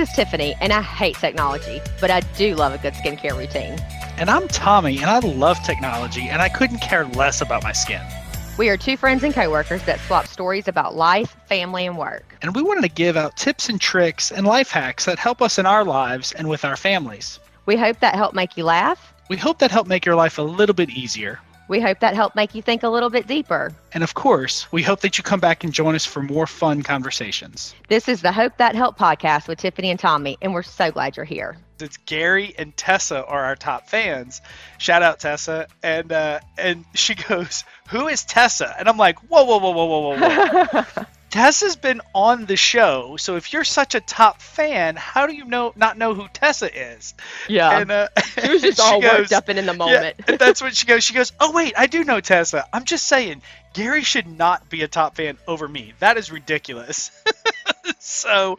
[0.00, 3.78] This is Tiffany, and I hate technology, but I do love a good skincare routine.
[4.16, 8.00] And I'm Tommy, and I love technology, and I couldn't care less about my skin.
[8.56, 12.34] We are two friends and coworkers that swap stories about life, family, and work.
[12.40, 15.58] And we wanted to give out tips and tricks and life hacks that help us
[15.58, 17.38] in our lives and with our families.
[17.66, 19.12] We hope that helped make you laugh.
[19.28, 21.40] We hope that helped make your life a little bit easier.
[21.70, 23.72] We hope that help make you think a little bit deeper.
[23.92, 26.82] And of course, we hope that you come back and join us for more fun
[26.82, 27.76] conversations.
[27.86, 31.16] This is the Hope That Help podcast with Tiffany and Tommy, and we're so glad
[31.16, 31.56] you're here.
[31.80, 34.40] It's Gary and Tessa are our top fans.
[34.78, 39.44] Shout out Tessa, and uh, and she goes, "Who is Tessa?" And I'm like, "Whoa,
[39.44, 43.94] whoa, whoa, whoa, whoa, whoa, whoa." Tessa's been on the show, so if you're such
[43.94, 47.14] a top fan, how do you know not know who Tessa is?
[47.48, 48.08] Yeah, and uh,
[48.42, 50.16] she was just all goes, worked up and in the moment.
[50.28, 51.04] Yeah, that's what she goes.
[51.04, 52.66] She goes, "Oh wait, I do know Tessa.
[52.72, 53.42] I'm just saying,
[53.74, 55.92] Gary should not be a top fan over me.
[56.00, 57.10] That is ridiculous."
[58.00, 58.58] so.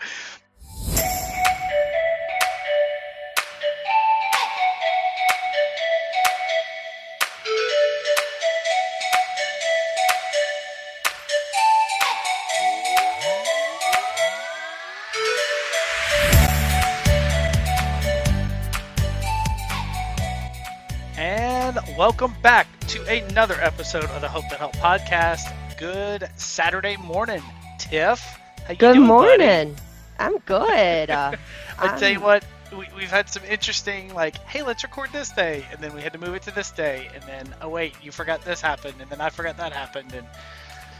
[21.97, 25.42] Welcome back to another episode of the Hope That Help podcast.
[25.78, 27.42] Good Saturday morning,
[27.80, 28.20] Tiff.
[28.66, 29.73] How good doing, morning.
[29.73, 29.81] Buddy?
[30.19, 31.09] I'm good.
[31.09, 31.36] Uh,
[31.80, 32.00] I I'm...
[32.00, 32.45] tell you what,
[32.78, 36.14] we, have had some interesting, like, hey, let's record this day, and then we had
[36.14, 39.09] to move it to this day, and then, oh wait, you forgot this happened, and
[39.09, 40.25] then I forgot that happened, and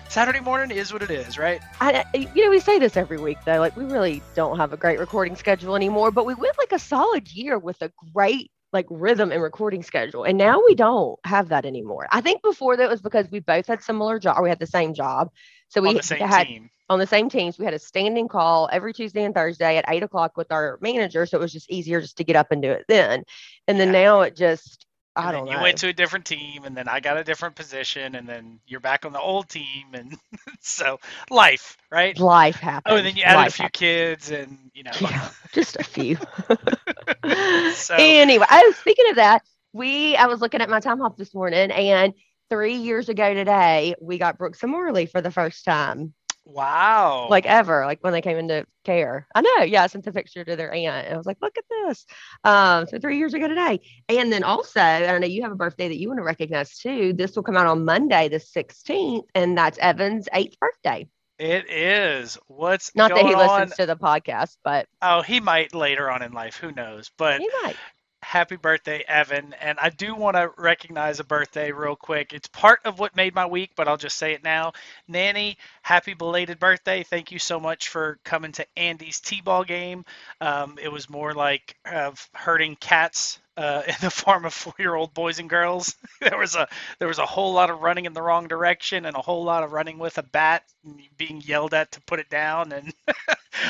[0.10, 1.62] Saturday morning is what it is, right?
[1.80, 3.60] I, you know, we say this every week though.
[3.60, 6.80] Like, we really don't have a great recording schedule anymore, but we went like a
[6.80, 10.24] solid year with a great like rhythm and recording schedule.
[10.24, 12.08] And now we don't have that anymore.
[12.12, 14.94] I think before that was because we both had similar job we had the same
[14.94, 15.30] job.
[15.68, 16.70] So we had team.
[16.90, 17.58] on the same teams.
[17.58, 21.26] We had a standing call every Tuesday and Thursday at eight o'clock with our manager.
[21.26, 23.24] So it was just easier just to get up and do it then.
[23.68, 24.04] And then yeah.
[24.04, 25.52] now it just I and don't know.
[25.52, 28.60] You went to a different team, and then I got a different position, and then
[28.66, 30.18] you're back on the old team, and
[30.62, 31.00] so
[31.30, 32.18] life, right?
[32.18, 32.94] Life happens.
[32.94, 33.80] Oh, and then you added life a few happens.
[33.80, 36.16] kids, and you know, yeah, just a few.
[37.74, 39.44] so anyway, I was speaking of that.
[39.74, 42.14] We, I was looking at my time off this morning, and
[42.50, 46.14] three years ago today, we got Brooks and Morley for the first time.
[46.46, 47.28] Wow.
[47.30, 49.28] Like ever, like when they came into care.
[49.36, 49.64] I know.
[49.64, 51.06] Yeah, I sent the picture to their aunt.
[51.06, 52.06] And I was like, look at this.
[52.44, 53.80] Um, so three years ago today.
[54.10, 57.14] And then also, I know you have a birthday that you want to recognize too.
[57.14, 61.08] This will come out on Monday, the 16th, and that's Evan's eighth birthday.
[61.38, 62.38] It is.
[62.48, 66.34] What's not that he listens to the podcast, but oh, he might later on in
[66.34, 66.58] life.
[66.58, 67.10] Who knows?
[67.18, 67.76] But he might
[68.24, 69.54] happy birthday, Evan.
[69.60, 72.34] And I do want to recognize a birthday real quick.
[72.34, 74.74] It's part of what made my week, but I'll just say it now.
[75.08, 77.04] Nanny, happy belated birthday.
[77.04, 80.06] Thank you so much for coming to Andy's T ball game.
[80.40, 85.40] Um, it was more like uh, herding cats uh, in the form of four-year-old boys
[85.40, 85.96] and girls.
[86.22, 86.68] there was a
[87.00, 89.64] there was a whole lot of running in the wrong direction and a whole lot
[89.64, 92.94] of running with a bat and being yelled at to put it down and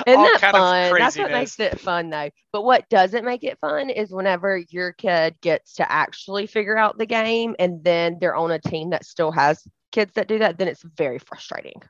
[0.08, 0.92] Isn't all that kind fun?
[0.92, 2.30] of That's what makes it fun though.
[2.52, 6.98] But what doesn't make it fun is whenever your kid gets to actually figure out
[6.98, 10.58] the game and then they're on a team that still has kids that do that,
[10.58, 11.82] then it's very frustrating.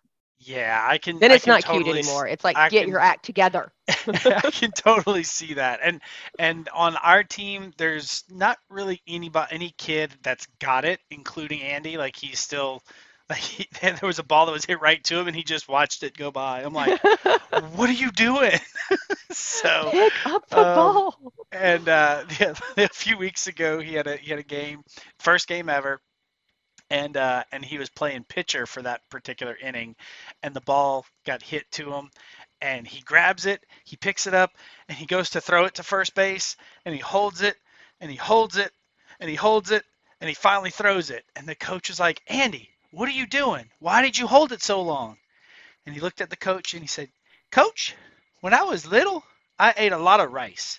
[0.44, 1.20] Yeah, I can.
[1.20, 2.28] Then it's can not totally, cute anymore.
[2.28, 3.72] It's like I get can, your act together.
[3.88, 5.82] I can totally see that.
[5.84, 6.02] And
[6.40, 11.98] and on our team, there's not really anybody, any kid that's got it, including Andy.
[11.98, 12.82] Like he's still.
[13.30, 15.70] Like he, there was a ball that was hit right to him, and he just
[15.70, 16.64] watched it go by.
[16.64, 18.60] I'm like, "What are you doing?"
[19.32, 21.34] so pick up the um, ball.
[21.54, 24.84] And uh, yeah, a few weeks ago, he had a he had a game,
[25.20, 26.02] first game ever,
[26.92, 29.96] and uh, and he was playing pitcher for that particular inning,
[30.44, 32.12] and the ball got hit to him,
[32.62, 34.52] and he grabs it, he picks it up,
[34.90, 37.56] and he goes to throw it to first base, and he holds it,
[38.02, 38.74] and he holds it,
[39.22, 39.86] and he holds it,
[40.20, 43.72] and he finally throws it, and the coach is like, Andy, what are you doing?
[43.80, 45.18] Why did you hold it so long?
[45.86, 47.10] And he looked at the coach and he said,
[47.52, 47.96] Coach,
[48.42, 49.24] when I was little,
[49.58, 50.78] I ate a lot of rice.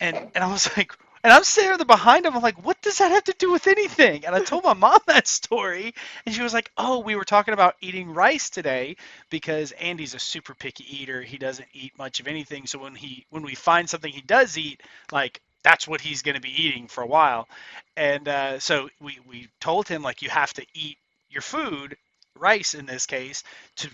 [0.00, 0.92] And and I was like,
[1.24, 2.34] and I'm sitting there behind him.
[2.34, 4.24] I'm like, what does that have to do with anything?
[4.26, 5.94] And I told my mom that story,
[6.26, 8.96] and she was like, oh, we were talking about eating rice today
[9.30, 11.22] because Andy's a super picky eater.
[11.22, 12.66] He doesn't eat much of anything.
[12.66, 14.82] So when he when we find something he does eat,
[15.12, 17.48] like that's what he's going to be eating for a while.
[17.96, 20.98] And uh, so we we told him like you have to eat
[21.30, 21.96] your food,
[22.38, 23.44] rice in this case,
[23.76, 23.88] to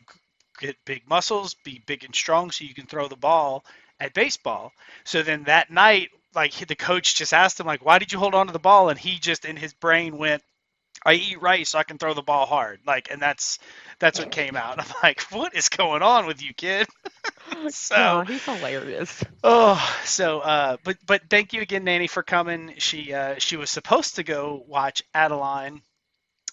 [0.60, 3.64] get big muscles, be big and strong, so you can throw the ball
[4.00, 4.72] at baseball.
[5.04, 8.34] So then that night like the coach just asked him like why did you hold
[8.34, 10.42] on to the ball and he just in his brain went
[11.04, 13.58] I eat rice so I can throw the ball hard like and that's
[13.98, 16.86] that's what came out I'm like what is going on with you kid
[17.68, 19.22] so Oh, he's hilarious.
[19.44, 22.74] Oh, so uh, but but thank you again, Nanny, for coming.
[22.78, 25.82] She uh, she was supposed to go watch Adeline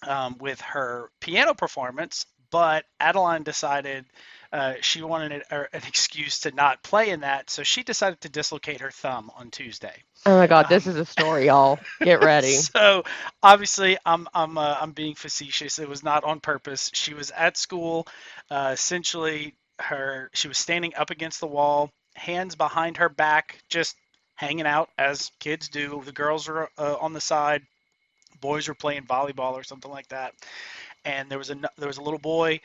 [0.06, 4.04] um, with her piano performance, but Adeline decided
[4.52, 8.20] uh, she wanted an, uh, an excuse to not play in that, so she decided
[8.22, 10.02] to dislocate her thumb on Tuesday.
[10.26, 11.78] Oh my God, this is a story, y'all.
[12.02, 12.52] Get ready.
[12.52, 13.04] So
[13.42, 15.78] obviously, I'm I'm uh, I'm being facetious.
[15.78, 16.90] It was not on purpose.
[16.94, 18.06] She was at school,
[18.50, 23.96] uh, essentially her she was standing up against the wall, hands behind her back, just
[24.34, 26.02] hanging out as kids do.
[26.04, 27.62] The girls were uh, on the side,
[28.40, 30.34] boys were playing volleyball or something like that,
[31.04, 32.60] and there was a there was a little boy.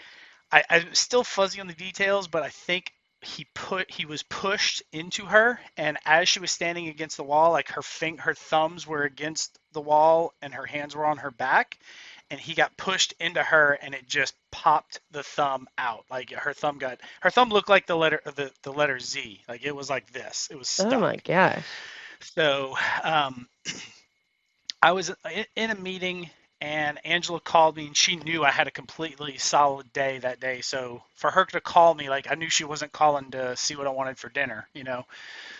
[0.51, 4.83] I, I'm still fuzzy on the details, but I think he put he was pushed
[4.93, 8.85] into her and as she was standing against the wall like her fing, her thumbs
[8.87, 11.79] were against the wall and her hands were on her back
[12.29, 16.53] and he got pushed into her and it just popped the thumb out like her
[16.53, 19.89] thumb got her thumb looked like the letter the, the letter z like it was
[19.89, 21.65] like this it was stuck Oh my gosh.
[22.21, 23.47] so um,
[24.81, 26.29] I was in- in a meeting
[26.65, 30.61] and Angela called me and she knew I had a completely solid day that day.
[30.61, 33.85] So for her to call me, like I knew she wasn't calling to see what
[33.85, 35.05] I wanted for dinner, you know.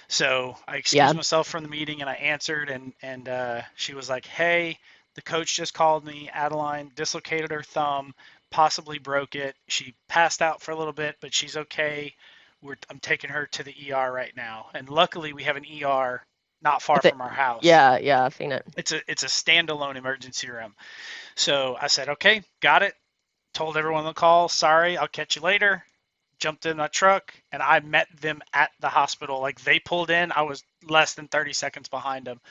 [0.08, 1.14] So I excused Yeah.
[1.16, 4.80] myself from the meeting and I answered and and uh, she was like, "Hey,
[5.16, 6.30] the coach just called me.
[6.34, 8.16] Adeline dislocated her thumb,
[8.50, 9.56] possibly broke it.
[9.68, 12.16] She passed out for a little bit, but she's okay.
[12.62, 14.68] We're, I'm taking her to the ER right now.
[14.74, 16.26] And luckily, we have an ER
[16.66, 17.64] not far from our house.
[17.64, 18.66] Yeah, yeah, I've seen it.
[18.78, 20.76] It's a it's a standalone emergency room.
[21.36, 22.96] So I said, okay, got it.
[23.54, 25.84] Told everyone on the call, sorry, I'll catch you later.
[26.40, 29.42] Jumped in my truck and I met them at the hospital.
[29.42, 32.42] Like they pulled in, I was less than 30 seconds behind them,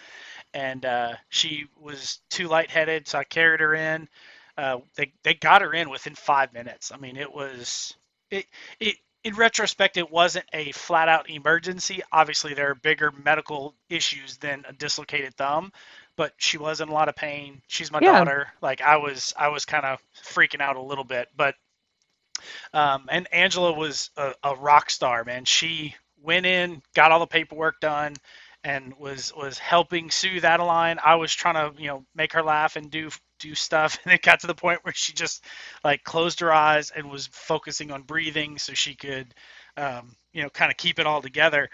[0.54, 4.08] and uh, she was too lightheaded, so I carried her in.
[4.58, 6.92] Uh, they they got her in within five minutes.
[6.92, 7.94] I mean, it was
[8.30, 8.46] it
[8.80, 8.96] it.
[9.24, 12.02] In retrospect, it wasn't a flat out emergency.
[12.12, 15.72] Obviously, there are bigger medical issues than a dislocated thumb,
[16.16, 17.62] but she was in a lot of pain.
[17.66, 18.02] She's my Yeah.
[18.02, 18.52] daughter.
[18.62, 21.56] Like I was, I was kind of freaking out a little bit, but
[22.72, 25.44] um, and Angela was a, a rock star, man.
[25.44, 28.14] She went in, got all the paperwork done,
[28.64, 30.98] and was was helping soothe Adeline.
[31.04, 34.22] I was trying to, you know, make her laugh and do do stuff, and it
[34.22, 35.44] got to the point where she just
[35.84, 39.34] like closed her eyes and was focusing on breathing so she could,
[39.76, 41.68] um, you know, kind of keep it all together.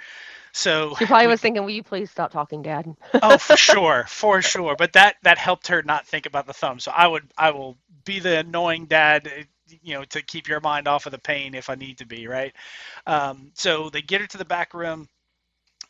[0.53, 4.43] So She probably was thinking, "Will you please stop talking, Dad?" oh for sure for
[4.43, 7.51] sure but that that helped her not think about the thumb so i would i
[7.51, 9.45] will be the annoying dad eh,
[9.83, 12.27] you know to keep your mind off of the pain if i need to be
[12.27, 12.55] right
[13.07, 15.09] um, so they get her to the back room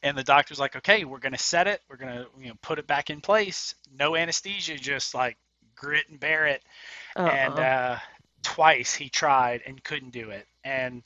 [0.02, 2.54] and the doctor's like okay we're going to set it we're going to you know
[2.62, 5.36] put it back in place no anesthesia just like
[5.76, 6.62] grit and bear it
[7.24, 7.60] and Uh-uh.
[7.60, 7.96] uh,
[8.42, 10.46] twice he tried and couldn't do it.
[10.64, 11.02] And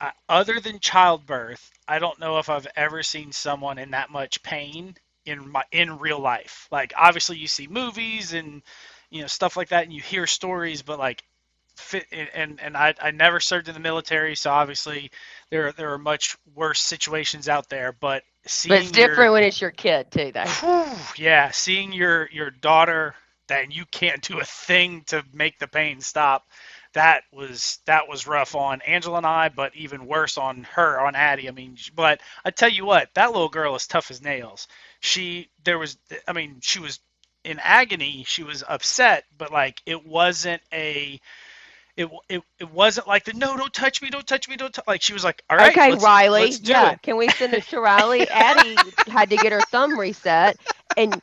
[0.00, 4.42] uh, other than childbirth, I don't know if I've ever seen someone in that much
[4.42, 6.68] pain in my in real life.
[6.70, 8.62] Like obviously you see movies and
[9.10, 11.22] you know stuff like that, and you hear stories, but like
[11.76, 15.10] fit and and I, I never served in the military, so obviously
[15.50, 17.92] there there are much worse situations out there.
[17.92, 18.22] But
[18.68, 20.44] but it's different your, when it's your kid too, though.
[20.44, 23.14] Whew, yeah, seeing your your daughter
[23.48, 26.48] that you can't do a thing to make the pain stop.
[26.94, 31.14] That was that was rough on Angela and I, but even worse on her, on
[31.14, 31.48] Addie.
[31.48, 34.66] I mean, but I tell you what, that little girl is tough as nails.
[35.00, 37.00] She there was, I mean, she was
[37.44, 38.24] in agony.
[38.26, 41.20] She was upset, but like it wasn't a.
[41.96, 44.82] It, it, it wasn't like the no don't touch me don't touch me don't tou-"
[44.86, 46.42] like she was like all right okay, let's- Riley.
[46.42, 47.02] let's yeah, it.
[47.02, 48.28] can we send it to Riley?
[48.28, 48.76] Addie
[49.08, 50.58] had to get her thumb reset
[50.96, 51.20] and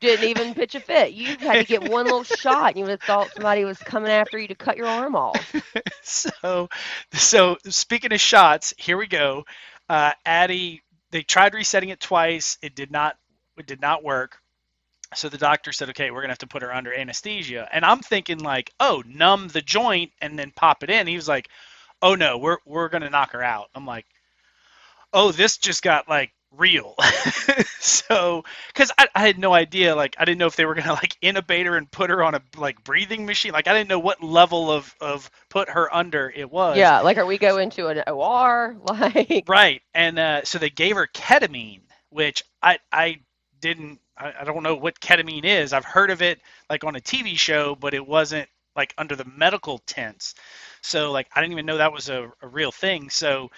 [0.00, 1.12] didn't even pitch a fit.
[1.12, 4.10] You had to get one little shot, and you would have thought somebody was coming
[4.10, 5.54] after you to cut your arm off.
[6.02, 6.68] so
[7.12, 9.44] so speaking of shots here we go
[9.88, 13.16] uh addie they tried resetting it twice it did not
[13.58, 14.38] it did not work
[15.14, 17.68] so the doctor said okay we're gonna have to put her under anesthesia.
[17.72, 21.06] And i'm thinking like oh numb the joint and then pop it in.
[21.06, 21.48] He was like
[22.02, 23.68] oh no we're we're gonna knock her out.
[23.74, 24.06] I'm like
[25.12, 26.94] oh this just got like real.
[27.84, 30.92] So because I, I had no idea like i didn't know if they were gonna
[31.04, 33.52] like intubate her and put her on a like breathing machine.
[33.52, 36.76] Like i didn't know what level of of put her under it was.
[36.78, 38.76] Yeah, like are we going to an OR?
[38.88, 39.82] Like, right.
[39.94, 43.18] And uh, so they gave her ketamine which i i
[43.60, 46.40] didn't I, I don't know what ketamine is i've heard of it
[46.70, 50.34] like on a tv show but it wasn't like under the medical tents.
[50.82, 53.50] so like i didn't even know that was a, a real thing so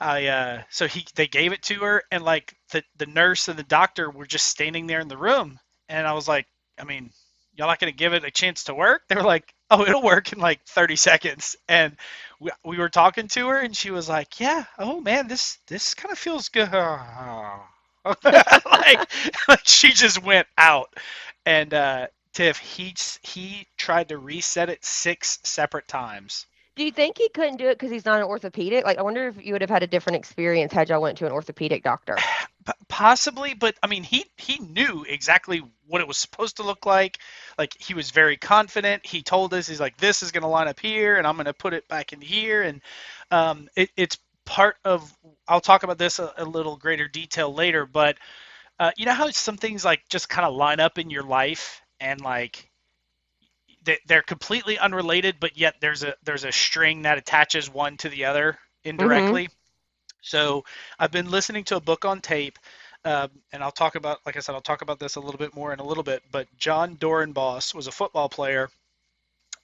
[0.00, 3.58] I uh so he they gave it to her and like the the nurse and
[3.58, 6.46] the doctor were just standing there in the room and I was like
[6.78, 7.10] I mean
[7.54, 10.32] y'all not gonna give it a chance to work they were like oh, it'll work
[10.32, 11.56] in like 30 seconds.
[11.68, 11.96] And
[12.40, 15.94] we, we were talking to her, and she was like, yeah, oh man, this this
[15.94, 16.68] kind of feels good.
[18.24, 19.10] like,
[19.48, 20.94] like she just went out.
[21.46, 26.46] And uh, Tiff, he he tried to reset it six separate times.
[26.78, 28.84] Do you think he couldn't do it because he's not an orthopedic?
[28.84, 31.26] Like, I wonder if you would have had a different experience had y'all went to
[31.26, 32.16] an orthopedic doctor.
[32.88, 37.18] Possibly, but I mean, he he knew exactly what it was supposed to look like.
[37.56, 39.04] Like he was very confident.
[39.04, 41.46] He told us he's like, this is going to line up here, and I'm going
[41.46, 42.80] to put it back in here, and
[43.30, 45.14] um, it, it's part of.
[45.46, 48.16] I'll talk about this a, a little greater detail later, but
[48.80, 51.82] uh, you know how some things like just kind of line up in your life,
[52.00, 52.70] and like
[54.06, 58.24] they're completely unrelated, but yet there's a there's a string that attaches one to the
[58.24, 59.44] other indirectly.
[59.44, 59.54] Mm-hmm.
[60.22, 60.64] So
[60.98, 62.58] I've been listening to a book on tape,
[63.04, 65.54] um, and I'll talk about, like I said, I'll talk about this a little bit
[65.54, 66.22] more in a little bit.
[66.32, 68.68] But Jon Dorenbos was a football player,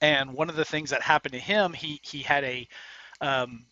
[0.00, 2.68] and one of the things that happened to him, he he had a
[3.20, 3.64] um,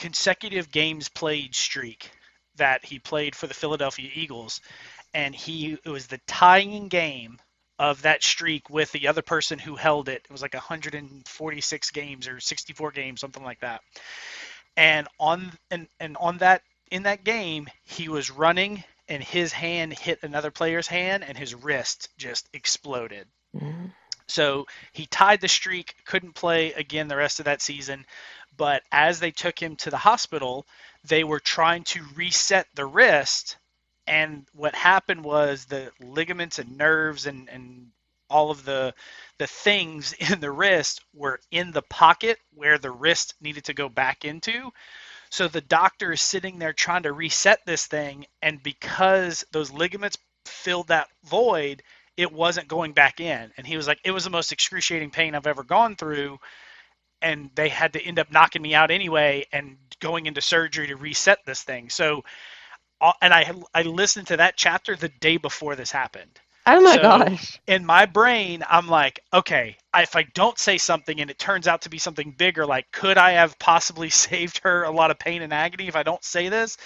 [0.00, 2.10] consecutive games played streak
[2.56, 4.60] that he played for the Philadelphia Eagles,
[5.14, 7.38] and he it was the tying game
[7.78, 10.22] of that streak with the other person who held it.
[10.24, 13.80] It was like 146 games or 64 games, something like that.
[14.76, 19.98] And on and, and on that in that game, he was running and his hand
[19.98, 23.26] hit another player's hand and his wrist just exploded.
[23.56, 23.86] Mm-hmm.
[24.28, 28.06] So he tied the streak, couldn't play again the rest of that season.
[28.56, 30.66] But as they took him to the hospital,
[31.04, 33.56] they were trying to reset the wrist
[34.06, 37.88] and what happened was the ligaments and nerves and, and
[38.30, 38.94] all of the
[39.38, 43.88] the things in the wrist were in the pocket where the wrist needed to go
[43.88, 44.70] back into.
[45.30, 50.18] So the doctor is sitting there trying to reset this thing, and because those ligaments
[50.46, 51.82] filled that void,
[52.16, 53.52] it wasn't going back in.
[53.56, 56.38] And he was like, it was the most excruciating pain I've ever gone through.
[57.22, 60.96] And they had to end up knocking me out anyway and going into surgery to
[60.96, 61.90] reset this thing.
[61.90, 62.24] So
[63.00, 66.40] uh, and I I listened to that chapter the day before this happened.
[66.66, 67.58] Oh my so gosh.
[67.66, 71.82] In my brain, I'm like, okay, if I don't say something and it turns out
[71.82, 75.42] to be something bigger, like, could I have possibly saved her a lot of pain
[75.42, 76.76] and agony if I don't say this?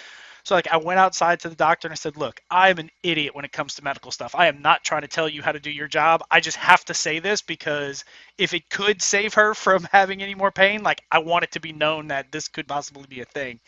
[0.44, 3.34] So like I went outside to the doctor and I said, "Look, I'm an idiot
[3.34, 4.34] when it comes to medical stuff.
[4.34, 6.22] I am not trying to tell you how to do your job.
[6.30, 8.04] I just have to say this because
[8.38, 11.60] if it could save her from having any more pain, like I want it to
[11.60, 13.60] be known that this could possibly be a thing."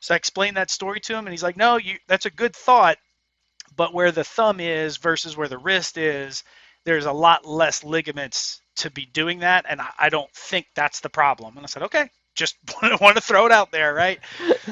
[0.00, 2.56] So I explained that story to him and he's like, "No, you that's a good
[2.56, 2.98] thought,
[3.76, 6.44] but where the thumb is versus where the wrist is,
[6.84, 11.10] there's a lot less ligaments to be doing that and I don't think that's the
[11.10, 12.56] problem." And I said, "Okay, just
[13.00, 14.20] want to throw it out there, right?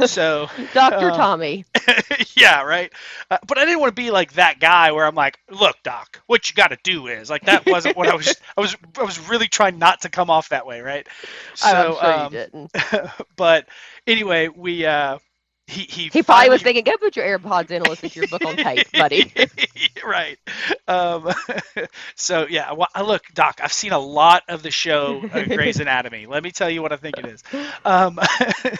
[0.07, 1.11] So, Dr.
[1.11, 1.65] Uh, Tommy.
[2.37, 2.93] yeah, right.
[3.31, 6.23] Uh, but I didn't want to be like that guy where I'm like, "Look, doc,
[6.27, 9.03] what you got to do is." Like that wasn't what I was I was I
[9.03, 11.07] was really trying not to come off that way, right?
[11.55, 13.11] So, I'm sure um, you didn't.
[13.37, 13.69] but
[14.07, 15.19] anyway, we uh
[15.67, 16.51] he he, he probably finally...
[16.51, 19.33] was thinking, "Go put your AirPods in and listen to your book on tape, buddy."
[20.05, 20.39] right.
[20.87, 21.33] Um,
[22.15, 26.27] so yeah, well, look, Doc, I've seen a lot of the show uh, Grey's Anatomy.
[26.27, 27.43] Let me tell you what I think it is.
[27.85, 28.21] Um,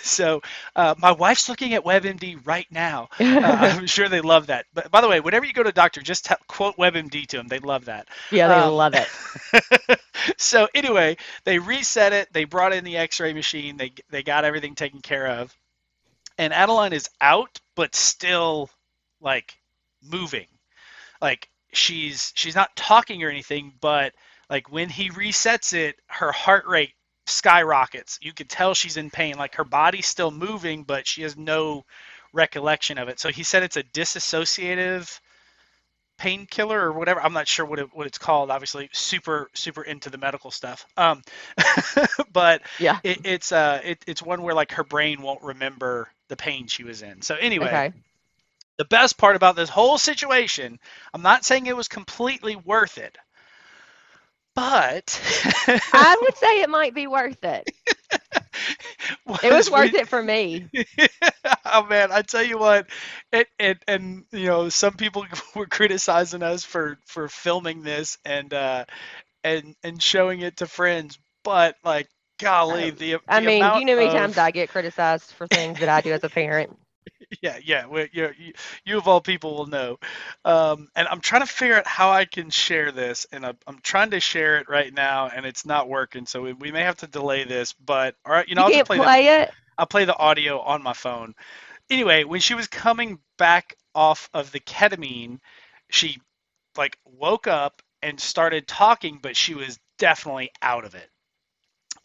[0.01, 0.43] so
[0.77, 3.09] uh, my wife's looking at WebMD right now.
[3.19, 4.67] Uh, I'm sure they love that.
[4.73, 7.37] But by the way, whenever you go to a doctor, just t- quote WebMD to
[7.39, 7.49] them.
[7.49, 8.07] They love that.
[8.31, 10.01] Yeah, they um, love it.
[10.37, 12.33] so anyway, they reset it.
[12.33, 13.77] They brought in the X-ray machine.
[13.77, 15.57] They they got everything taken care of
[16.39, 18.71] and Adeline is out, but still
[19.21, 19.55] like
[20.03, 20.47] moving.
[21.21, 24.15] Like she's she's not talking or anything, but
[24.51, 26.93] like when he resets it, her heart rate
[27.27, 28.19] skyrockets.
[28.23, 29.37] You could tell she's in pain.
[29.37, 31.85] Like her body's still moving, but she has no
[32.33, 33.19] recollection of it.
[33.19, 35.21] So he said it's a dissociative
[36.19, 37.21] painkiller or whatever.
[37.21, 38.51] I'm not sure what it, what it's called.
[38.51, 40.87] Obviously, super super into the medical stuff.
[40.97, 41.23] Um,
[42.33, 46.37] but yeah, it, it's uh it, it's one where like her brain won't remember the
[46.37, 47.23] pain she was in.
[47.23, 47.67] So anyway.
[47.67, 47.93] Okay.
[48.79, 50.79] The best part about this whole situation,
[51.15, 53.17] I'm not saying it was completely worth it,
[54.57, 55.21] but
[55.93, 57.71] I would say it might be worth it.
[59.27, 60.67] was it was worth we, it for me.
[61.67, 62.87] oh man, I tell you what,
[63.33, 68.53] it, it and you know some people were criticizing us for for filming this and
[68.53, 68.87] uh
[69.45, 73.69] and and showing it to friends, but like golly, the, the I mean, you know
[73.69, 74.13] how many of...
[74.13, 76.77] times I get criticized for things that I do as a parent.
[77.43, 78.07] yeah, yeah.
[78.13, 78.33] You,
[78.85, 79.99] you of all people will know.
[80.45, 83.79] Um, and I'm trying to figure out how I can share this, and I'm, I'm
[83.81, 86.27] trying to share it right now, and it's not working.
[86.27, 87.73] So we, we may have to delay this.
[87.73, 89.51] But all right, you know, you I'll play, play the, it.
[89.79, 91.35] I'll play the audio on my phone.
[91.91, 95.39] Anyway, when she was coming back off of the ketamine,
[95.91, 96.21] she
[96.77, 101.09] like woke up and started talking, but she was definitely out of it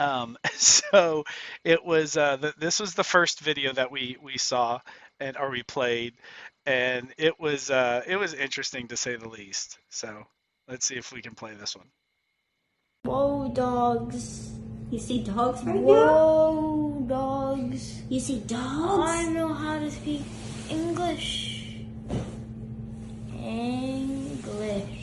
[0.02, 1.26] Um, so
[1.64, 4.80] it was uh, the, this was the first video that we we saw
[5.20, 6.14] and or we played,
[6.66, 9.78] and it was uh, it was interesting to say the least.
[9.90, 10.26] So
[10.68, 11.88] let's see if we can play this one.
[13.04, 14.52] Whoa, dogs.
[14.90, 15.82] You see dogs right now?
[15.82, 18.02] Whoa, dogs.
[18.10, 19.10] You see dogs?
[19.10, 19.36] I dogs?
[19.36, 20.24] know how to speak
[20.70, 21.78] English.
[23.42, 25.02] English.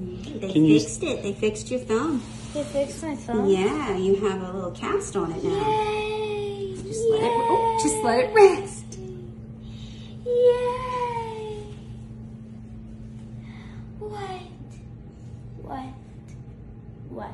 [0.00, 1.22] They Can you- fixed it.
[1.22, 2.22] They fixed your thumb.
[2.54, 3.46] They fixed my thumb.
[3.48, 5.50] Yeah, you have a little cast on it now.
[5.50, 6.74] Yay!
[6.76, 7.30] Just let it.
[7.30, 8.98] Oh, just let it rest.
[10.26, 11.64] Yay!
[13.98, 14.40] What?
[15.62, 15.84] What?
[17.10, 17.32] What?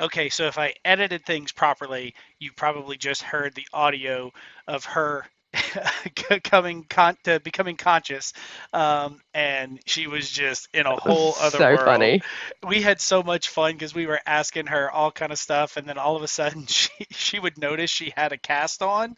[0.00, 4.32] Okay, so if I edited things properly, you probably just heard the audio
[4.66, 5.26] of her
[6.44, 8.32] coming con- to becoming conscious,
[8.72, 11.80] um, and she was just in a whole other so world.
[11.80, 12.22] funny.
[12.66, 15.86] We had so much fun because we were asking her all kind of stuff, and
[15.86, 19.16] then all of a sudden she she would notice she had a cast on,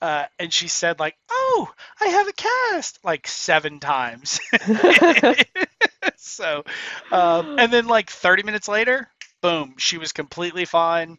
[0.00, 4.40] uh, and she said like, "Oh, I have a cast," like seven times.
[6.16, 6.64] so,
[7.12, 9.08] um, and then like 30 minutes later,
[9.40, 11.18] boom, she was completely fine,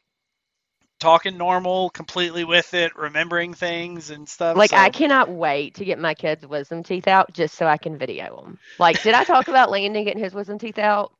[0.99, 4.57] talking normal, completely with it, remembering things and stuff.
[4.57, 7.77] Like so, I cannot wait to get my kids' wisdom teeth out just so I
[7.77, 8.59] can video them.
[8.79, 11.13] Like, did I talk about Landon getting his wisdom teeth out?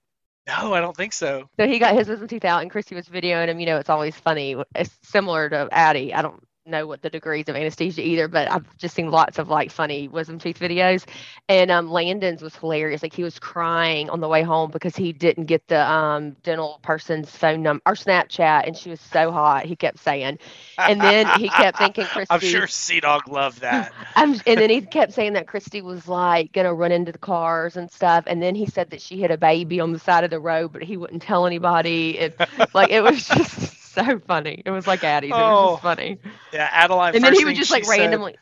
[0.47, 1.49] No, I don't think so.
[1.59, 3.59] So he got his wisdom teeth out, and Christy was videoing him.
[3.59, 4.55] You know, it's always funny.
[4.75, 6.13] It's similar to Addie.
[6.13, 9.49] I don't know what the degrees of anesthesia either, but I've just seen lots of
[9.49, 11.05] like funny wisdom teeth videos.
[11.47, 13.01] And um, Landon's was hilarious.
[13.03, 16.79] Like he was crying on the way home because he didn't get the um, dental
[16.83, 19.65] person's phone number or Snapchat, and she was so hot.
[19.65, 20.39] He kept saying,
[20.85, 22.29] and then he kept thinking Christy.
[22.29, 23.93] I'm sure Sea Dog loved that.
[24.15, 27.77] I'm, and then he kept saying that Christy was like gonna run into the cars
[27.77, 28.25] and stuff.
[28.27, 30.73] And then he said that she had a baby on the side of the road,
[30.73, 32.17] but he wouldn't tell anybody.
[32.19, 32.33] And
[32.73, 34.61] like it was just so funny.
[34.65, 35.37] It was like Addie's.
[35.37, 36.19] It was Oh, just funny.
[36.53, 37.15] Yeah, Adeline.
[37.15, 38.37] And then he would just like said- randomly.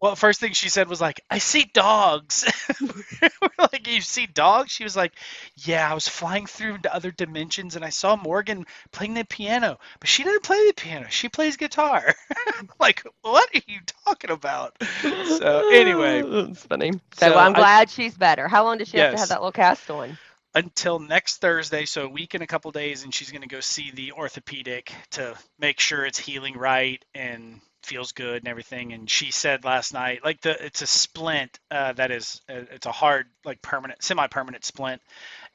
[0.00, 2.46] Well, first thing she said was like, "I see dogs."
[3.20, 5.12] We're like, "You see dogs?" She was like,
[5.56, 9.76] "Yeah, I was flying through into other dimensions and I saw Morgan playing the piano,
[9.98, 11.06] but she doesn't play the piano.
[11.10, 12.14] She plays guitar."
[12.78, 14.76] like, what are you talking about?
[15.02, 16.92] So anyway, it's funny.
[17.14, 18.46] So, So I'm I- glad she's better.
[18.46, 20.16] How long does she have to have that little cast on?
[20.58, 23.60] Until next Thursday, so a week and a couple days, and she's going to go
[23.60, 28.92] see the orthopedic to make sure it's healing right and feels good and everything.
[28.92, 32.86] And she said last night, like the it's a splint uh, that is uh, it's
[32.86, 35.00] a hard like permanent semi-permanent splint,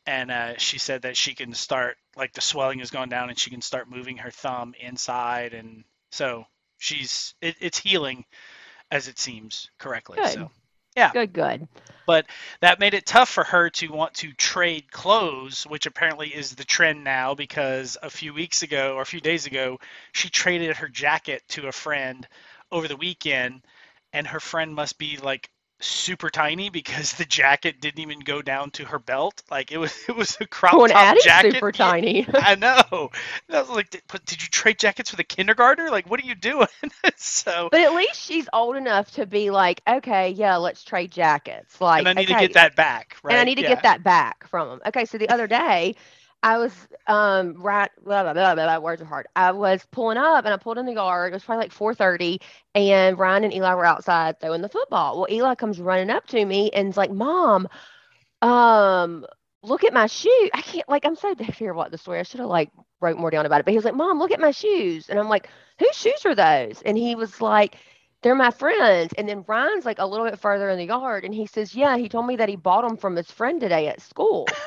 [0.05, 3.37] and uh, she said that she can start like the swelling has gone down and
[3.37, 6.45] she can start moving her thumb inside, and so
[6.77, 8.23] she's it, it's healing
[8.89, 10.17] as it seems correctly.
[10.17, 10.33] Good.
[10.33, 10.51] So
[10.95, 11.67] yeah Good, good.
[12.05, 12.25] but
[12.61, 16.63] that made it tough for her to want to trade clothes, which apparently is the
[16.63, 19.79] trend now because a few weeks ago or a few days ago,
[20.11, 22.27] she traded her jacket to a friend
[22.71, 23.61] over the weekend,
[24.11, 25.49] and her friend must be like
[25.83, 29.41] super tiny because the jacket didn't even go down to her belt.
[29.51, 31.63] Like it was, it was a crop Oh, top jacket.
[31.63, 32.27] super tiny.
[32.39, 33.09] I know.
[33.47, 35.89] And I was like, did, but did you trade jackets with a kindergartner?
[35.91, 36.67] Like, what are you doing?
[37.17, 41.81] so, But at least she's old enough to be like, okay, yeah, let's trade jackets.
[41.81, 43.27] Like, and I need okay, to get that back, right?
[43.29, 43.81] and I need to Yeah.
[43.81, 44.81] get that back from him.
[44.87, 45.95] Okay, so the other day,
[46.43, 46.73] I was
[47.07, 49.27] um right blah, blah, blah, blah, words are hard.
[49.35, 51.33] I was pulling up and I pulled in the yard.
[51.33, 52.41] It was probably like 4:30,
[52.75, 55.17] and Ryan and Eli were outside throwing the football.
[55.19, 57.67] Well, Eli comes running up to me and is like, "Mom,
[58.41, 59.25] um,
[59.63, 60.49] look at my shoe.
[60.53, 62.19] I can't like I'm so terrible at the story.
[62.19, 63.65] I should have like wrote more down about it.
[63.65, 65.09] But he was like, Mom, look at my shoes.
[65.09, 66.81] And I'm like, whose shoes are those?
[66.83, 67.77] And he was like,
[68.23, 69.13] they're my friends.
[69.17, 71.97] And then Ryan's like a little bit further in the yard and he says, Yeah,
[71.97, 74.57] he told me that he bought them from his friend today at school.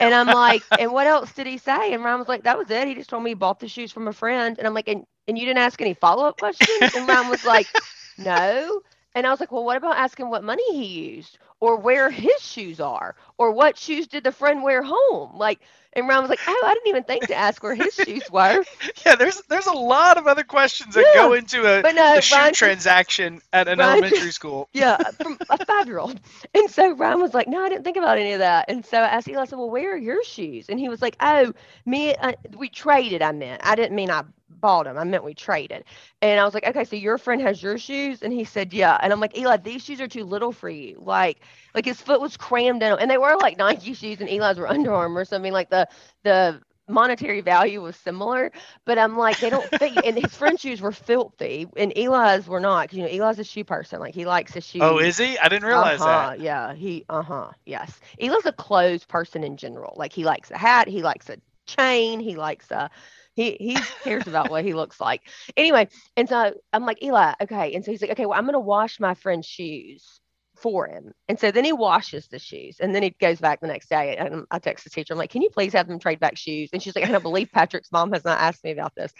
[0.00, 1.92] and I'm like, And what else did he say?
[1.94, 2.88] And Ryan was like, That was it.
[2.88, 4.58] He just told me he bought the shoes from a friend.
[4.58, 6.90] And I'm like, And, and you didn't ask any follow up questions?
[6.94, 7.74] And Ryan was like,
[8.18, 8.80] No.
[9.14, 12.40] And I was like, Well, what about asking what money he used or where his
[12.40, 15.36] shoes are or what shoes did the friend wear home?
[15.36, 15.60] Like,
[15.94, 18.64] and Ron was like, Oh, I didn't even think to ask where his shoes were.
[19.04, 22.20] Yeah, there's there's a lot of other questions that Yeah, go into a, no, a
[22.20, 24.68] shoe Ryan transaction at an Ryan elementary school.
[24.74, 26.20] Yeah, from a five year old.
[26.54, 28.66] And so Ron was like, No, I didn't think about any of that.
[28.68, 30.68] And so I asked Eli, I said, Well, where are your shoes?
[30.68, 31.52] And he was like, Oh,
[31.86, 33.62] me, uh, we traded, I meant.
[33.64, 34.22] I didn't mean I
[34.60, 34.98] bought them.
[34.98, 35.84] I meant we traded.
[36.20, 38.22] And I was like, Okay, so your friend has your shoes?
[38.22, 38.98] And he said, Yeah.
[39.00, 40.96] And I'm like, Eli, these shoes are too little for you.
[41.00, 41.40] Like,
[41.74, 42.98] like his foot was crammed in.
[42.98, 45.24] And they were like Nike shoes and Eli's were Under Armour.
[45.24, 45.88] So I mean, like the,
[46.22, 48.52] the, monetary value was similar,
[48.84, 50.04] but I'm like, they don't fit.
[50.04, 52.88] And his friend shoes were filthy, and Eli's were not.
[52.88, 54.00] 'cause, you know, Eli's a shoe person.
[54.00, 54.82] Like he likes his shoes.
[54.82, 55.38] Oh, is he?
[55.38, 56.40] I didn't realize uh-huh, that.
[56.40, 57.04] Yeah, he.
[57.08, 57.50] Uh huh.
[57.64, 59.94] Yes, Eli's a clothes person in general.
[59.96, 60.88] Like he likes a hat.
[60.88, 62.20] He likes a chain.
[62.20, 62.90] He likes a.
[63.34, 65.22] He he cares about what he looks like.
[65.56, 67.74] Anyway, and so I'm like Eli, okay.
[67.74, 70.20] And so he's like, okay, well, I'm gonna wash my friend's shoes
[70.56, 71.12] for him.
[71.28, 74.16] And so then he washes the shoes, and then he goes back the next day.
[74.16, 76.70] And I text the teacher, I'm like, can you please have them trade back shoes?
[76.72, 79.12] And she's like, I don't believe Patrick's mom has not asked me about this.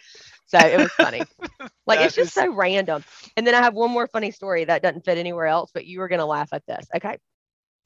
[0.47, 1.23] So it was funny.
[1.87, 3.05] Like it's just is- so random.
[3.37, 5.99] And then I have one more funny story that doesn't fit anywhere else, but you
[6.01, 6.87] were gonna laugh at this.
[6.95, 7.19] Okay.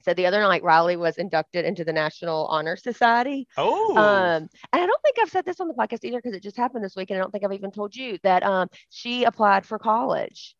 [0.03, 3.47] So the other night, Riley was inducted into the National Honor Society.
[3.57, 6.43] Oh, Um, and I don't think I've said this on the podcast either because it
[6.43, 9.23] just happened this week, and I don't think I've even told you that um, she
[9.23, 10.55] applied for college.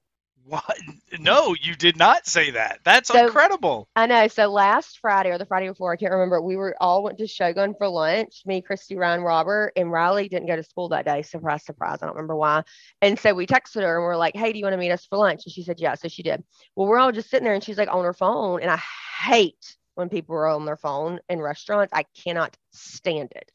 [0.48, 0.78] What?
[1.20, 2.80] No, you did not say that.
[2.84, 3.88] That's So- incredible.
[3.96, 4.28] I know.
[4.28, 6.42] So last Friday or the Friday before, I can't remember.
[6.42, 8.44] We were all went to Shogun for lunch.
[8.46, 11.22] Me, Christy, Ryan, Robert, and Riley didn't go to school that day.
[11.22, 12.00] Surprise, surprise.
[12.02, 12.64] I don't remember why.
[13.02, 15.06] And so we texted her and we're like, "Hey, do you want to meet us
[15.06, 16.44] for lunch?" And she said, "Yeah." So she did.
[16.76, 18.82] Well, we're all just sitting there, and she's like on her phone, and I
[19.26, 21.92] hate when people are on their phone in restaurants.
[21.94, 23.52] I cannot stand it,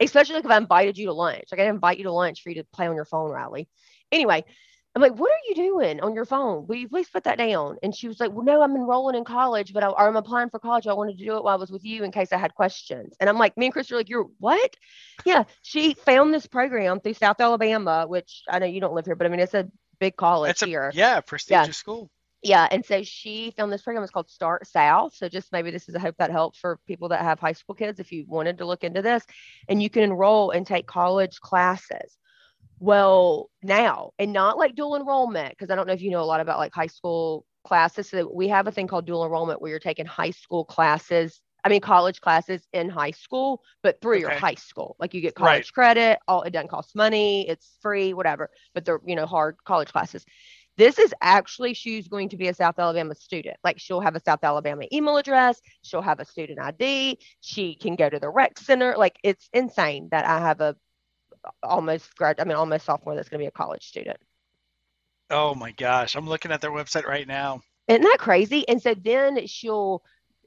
[0.00, 1.44] especially like if I invited you to lunch.
[1.50, 3.68] Like I invite you to lunch for you to play on your phone, Riley.
[4.12, 4.44] Anyway,
[4.98, 6.66] I'm like, what are you doing on your phone?
[6.66, 7.76] Will you please put that down?
[7.84, 10.50] And she was like, well, no, I'm enrolling in college, but I, or I'm applying
[10.50, 10.88] for college.
[10.88, 13.14] I wanted to do it while I was with you in case I had questions.
[13.20, 14.74] And I'm like, me and Chris are like, you're what?
[15.24, 15.44] Yeah.
[15.62, 19.28] She found this program through South Alabama, which I know you don't live here, but
[19.28, 20.90] I mean, it's a big college That's a here.
[20.92, 22.10] yeah, prestigious school.
[22.42, 24.02] Yeah, and so she found this program.
[24.02, 25.14] It's called Start South.
[25.14, 27.76] So just maybe this is I hope that helps for people that have high school
[27.76, 29.24] kids if you wanted to look into this,
[29.68, 32.16] and you can enroll and take college classes.
[32.80, 36.24] Well, now and not like dual enrollment because I don't know if you know a
[36.24, 38.08] lot about like high school classes.
[38.08, 41.40] So we have a thing called dual enrollment where you're taking high school classes.
[41.64, 44.96] I mean, college classes in high school, but through your high school.
[44.98, 45.50] Like you get Right.
[45.50, 46.18] college credit.
[46.28, 47.48] All it doesn't cost money.
[47.48, 48.48] It's free, whatever.
[48.74, 50.24] But they're you know hard college classes.
[50.76, 53.56] This is actually she's going to be a South Alabama student.
[53.64, 57.96] Like she'll have a South Alabama email address, she'll have a student ID, she can
[57.96, 58.94] go to the rec center.
[58.96, 60.76] Like it's insane that I have a
[61.62, 64.18] almost grad I mean almost sophomore that's going to be a college student.
[65.30, 67.60] Oh my gosh, I'm looking at their website right now.
[67.86, 68.66] Isn't that crazy?
[68.68, 70.02] And so then she'll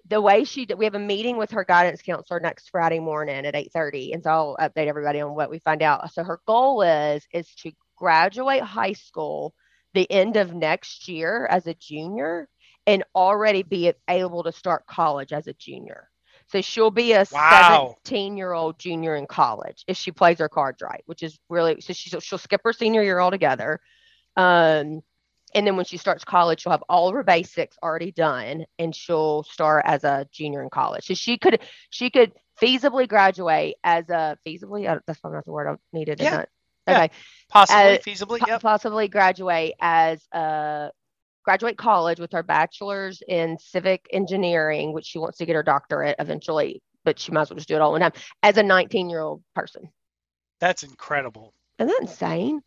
[0.08, 3.56] the way she we have a meeting with her guidance counselor next Friday morning at
[3.56, 6.12] 8:30 and so I'll update everybody on what we find out.
[6.14, 9.54] So her goal is is to graduate high school
[9.94, 12.48] the end of next year as a junior
[12.88, 16.10] and already be able to start college as a junior.
[16.52, 17.96] So she'll be a Wow.
[18.04, 21.80] 17 year old junior in college if she plays her cards right, which is really
[21.82, 23.80] so she's, she'll skip her senior year altogether.
[24.36, 25.02] Um,
[25.54, 28.96] and then when she starts college, she'll have all of her basics already done, and
[28.96, 31.06] she'll start as a junior in college.
[31.06, 31.60] So she could
[31.90, 34.88] she could feasibly graduate as a feasibly.
[34.90, 36.20] uh, That's probably not the word I needed.
[36.22, 36.42] Yeah.
[36.42, 36.50] it?
[36.88, 37.04] Yeah.
[37.04, 37.14] Okay.
[37.50, 38.62] Possibly, Uh, feasibly, Po- yep.
[38.62, 40.92] Possibly graduate as a
[41.44, 46.16] graduate college with her bachelor's in civic engineering, which she wants to get her doctorate
[46.20, 48.64] eventually, but she might as well just do it all in one time as a
[48.64, 49.90] 19 year old person.
[50.60, 51.54] That's incredible.
[51.80, 52.62] Isn't that insane?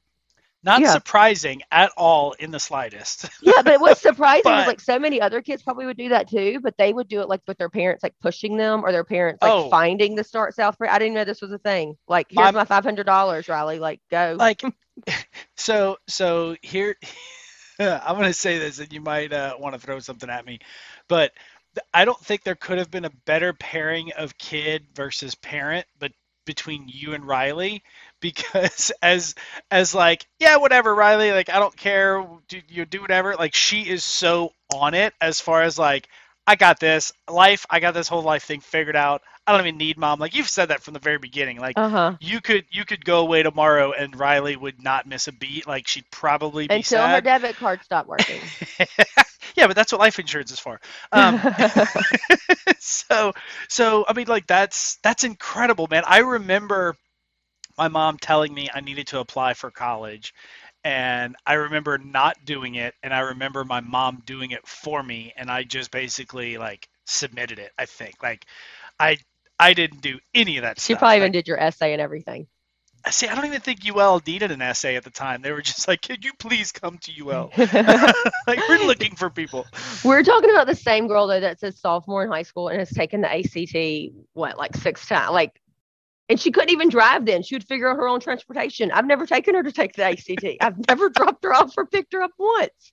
[0.64, 0.92] Not Yeah.
[0.92, 3.26] surprising at all in the slightest.
[3.42, 6.58] Yeah, but what's surprising is like so many other kids probably would do that too,
[6.62, 9.42] but they would do it like with their parents like pushing them or their parents
[9.42, 9.68] like Oh.
[9.68, 10.76] finding the Start South.
[10.80, 11.96] I didn't know this was a thing.
[12.08, 13.78] Like, here's My- my five hundred dollars, Riley.
[13.78, 14.36] Like, go.
[14.38, 14.62] like
[15.56, 16.96] so so here
[17.80, 20.58] i'm going to say this and you might uh, want to throw something at me
[21.08, 21.32] but
[21.92, 26.12] i don't think there could have been a better pairing of kid versus parent but
[26.46, 27.82] between you and riley
[28.20, 29.34] because as
[29.70, 33.82] as like yeah whatever riley like i don't care do, you do whatever like she
[33.88, 36.08] is so on it as far as like
[36.46, 39.78] i got this life i got this whole life thing figured out i don't even
[39.78, 42.18] need mom like you've said that from the very beginning like Uh huh.
[42.20, 45.66] you could you could go away tomorrow and Riley would not miss a beat.
[45.66, 48.52] Like she'd probably be Until her debit card stopped working.
[49.56, 50.80] yeah, but that's what life insurance is for.
[51.12, 51.36] Um,
[52.78, 53.32] so
[53.68, 56.04] so I mean like that's that's incredible, man.
[56.06, 56.96] I remember
[57.78, 60.34] my mom telling me I needed to apply for college.
[60.84, 65.32] And I remember not doing it, and I remember my mom doing it for me,
[65.36, 67.72] and I just basically like submitted it.
[67.78, 68.46] I think like
[69.00, 69.18] I
[69.58, 71.00] I didn't do any of that she stuff.
[71.00, 72.46] probably even did your essay and everything.
[73.10, 75.42] See, I don't even think UL needed an essay at the time.
[75.42, 77.52] They were just like, "Could you please come to UL?
[78.46, 79.66] like, we're looking for people."
[80.02, 82.90] We're talking about the same girl though that's a sophomore in high school and has
[82.90, 85.32] taken the ACT what like six times.
[85.32, 85.60] Like
[86.28, 87.42] And she couldn't even drive then.
[87.42, 88.90] She would figure out her own transportation.
[88.90, 90.56] I've never taken her to take the ACT.
[90.60, 92.92] I've never dropped her off or picked her up once.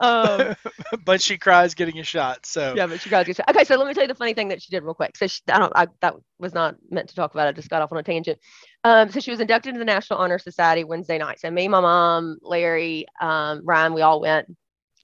[0.00, 0.54] Um,
[1.04, 2.46] but she cries getting a shot.
[2.46, 4.34] So yeah, but she cries to get Okay, so let me tell you the funny
[4.34, 5.16] thing that she did real quick.
[5.16, 7.48] So she, I don't, I, that was not meant to talk about.
[7.48, 8.38] I just got off on a tangent.
[8.84, 11.40] Um, so she was inducted into the National Honor Society Wednesday night.
[11.40, 14.46] So me, my mom, Larry, um, Ryan, we all went.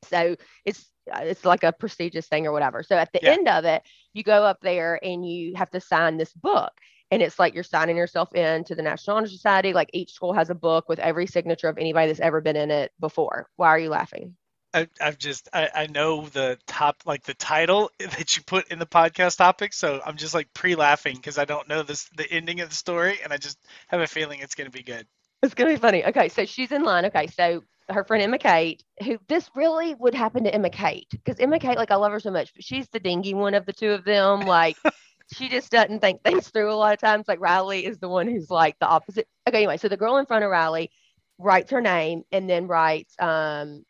[0.05, 2.83] So it's it's like a prestigious thing or whatever.
[2.83, 3.33] So at the Yeah.
[3.33, 6.73] end of it, you go up there and you have to sign this book.
[7.11, 9.73] And it's like you're signing yourself in to the National Honor Society.
[9.73, 12.71] Like each school has a book with every signature of anybody that's ever been in
[12.71, 13.49] it before.
[13.57, 14.37] Why are you laughing?
[14.75, 18.79] I, I've just I, I know the top like the title that you put in
[18.79, 22.61] the podcast topic, so I'm just like pre-laughing because I don't know this the ending
[22.61, 25.07] of the story, and I just have a feeling it's gonna be good.
[25.43, 26.05] It's gonna be funny.
[26.05, 27.07] Okay, so she's in line.
[27.07, 31.39] Okay, so her friend Emma Kate, who this really would happen to Emma Kate because
[31.39, 33.73] Emma Kate, like I love her so much, but she's the dingy one of the
[33.73, 34.41] two of them.
[34.41, 34.77] Like
[35.35, 37.27] she just doesn't think things through a lot of times.
[37.29, 39.27] Like Riley is the one who's like the opposite.
[39.49, 40.91] Okay, anyway, so the girl in front of Riley
[41.39, 43.15] writes her name and then writes.
[43.19, 43.85] um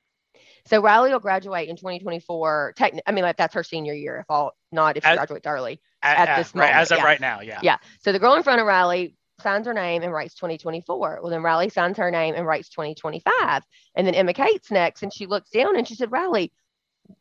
[0.66, 2.75] So Riley will graduate in 2024.
[2.77, 4.18] Techni- I mean, like that's her senior year.
[4.18, 5.81] If all not if she As- graduates early.
[6.03, 7.05] At a- this right, as of yeah.
[7.05, 7.61] right now, yeah.
[7.62, 7.77] Yeah.
[8.01, 11.20] So the girl in front of Riley signs her name and writes 2024.
[11.22, 13.62] Well, then Riley signs her name and writes 2025.
[13.94, 16.53] And then Emma Kate's next, and she looks down and she said, Riley,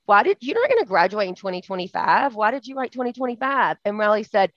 [0.05, 2.35] why did you're not going to graduate in 2025?
[2.35, 3.77] Why did you write 2025?
[3.85, 4.51] And Riley said,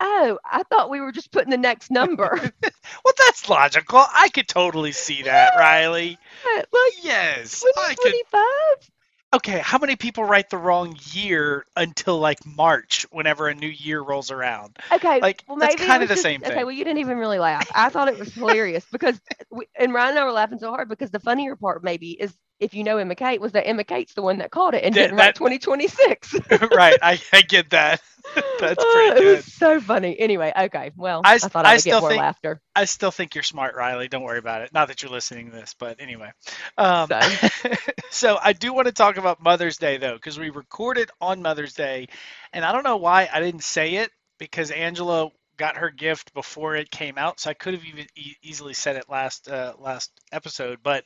[0.00, 2.50] Oh, I thought we were just putting the next number.
[3.04, 4.02] Well, that's logical.
[4.14, 6.18] I could totally see that, Riley.
[6.54, 6.66] like
[7.02, 8.90] Yes, 2025?
[9.34, 14.00] Okay, how many people write the wrong year until like March, whenever a new year
[14.00, 14.78] rolls around?
[14.92, 15.20] Okay.
[15.20, 16.56] Like, well, that's it kinda the just- same Okay, thing.
[16.58, 17.68] Okay, well, you didn't even really laugh.
[17.74, 20.88] I thought it was hilarious because, we, and Ryan and I were laughing so hard
[20.88, 24.14] because the funnier part maybe is if you know Emma Kate was that Emma Kate's
[24.14, 26.34] the one that caught it and didn't write that- 2026.
[26.74, 28.00] right, I, I get that.
[28.58, 29.36] That's Oh, pretty it good.
[29.36, 30.18] was so funny.
[30.18, 30.92] Anyway, okay.
[30.96, 32.60] Well, I I, thought I would still get more think- laughter.
[32.74, 34.08] I still think you're smart, Riley.
[34.08, 34.72] Don't worry about it.
[34.72, 36.30] Not that you're listening to this, but anyway.
[36.78, 37.20] Um, So.
[38.10, 41.74] so I do want to talk about Mother's Day though, because we recorded on Mother's
[41.74, 42.08] Day,
[42.52, 46.76] and I don't know why I didn't say it because Angela got her gift before
[46.76, 50.10] it came out, so I could have even e- easily said it last uh, last
[50.32, 50.80] episode.
[50.82, 51.04] But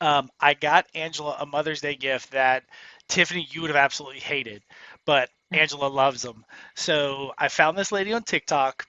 [0.00, 2.64] um, I got Angela a Mother's Day gift that
[3.08, 4.62] Tiffany you would have absolutely hated,
[5.04, 6.44] but Angela loves them.
[6.76, 8.86] So I found this lady on TikTok.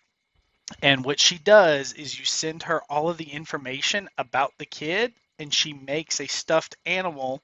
[0.82, 5.14] And what she does is you send her all of the information about the kid,
[5.40, 7.42] and she makes a stuffed animal,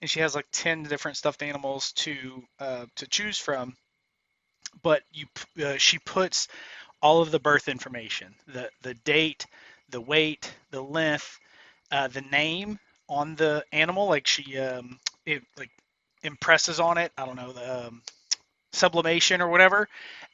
[0.00, 3.76] and she has like ten different stuffed animals to uh, to choose from.
[4.82, 5.26] But you,
[5.64, 6.48] uh, she puts
[7.02, 9.46] all of the birth information, the the date,
[9.90, 11.38] the weight, the length,
[11.90, 14.08] uh, the name on the animal.
[14.08, 15.70] Like she, um, it like
[16.22, 17.12] impresses on it.
[17.16, 18.02] I don't know the um,
[18.72, 19.88] sublimation or whatever,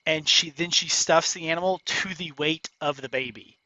[0.07, 3.57] and she then she stuffs the animal to the weight of the baby.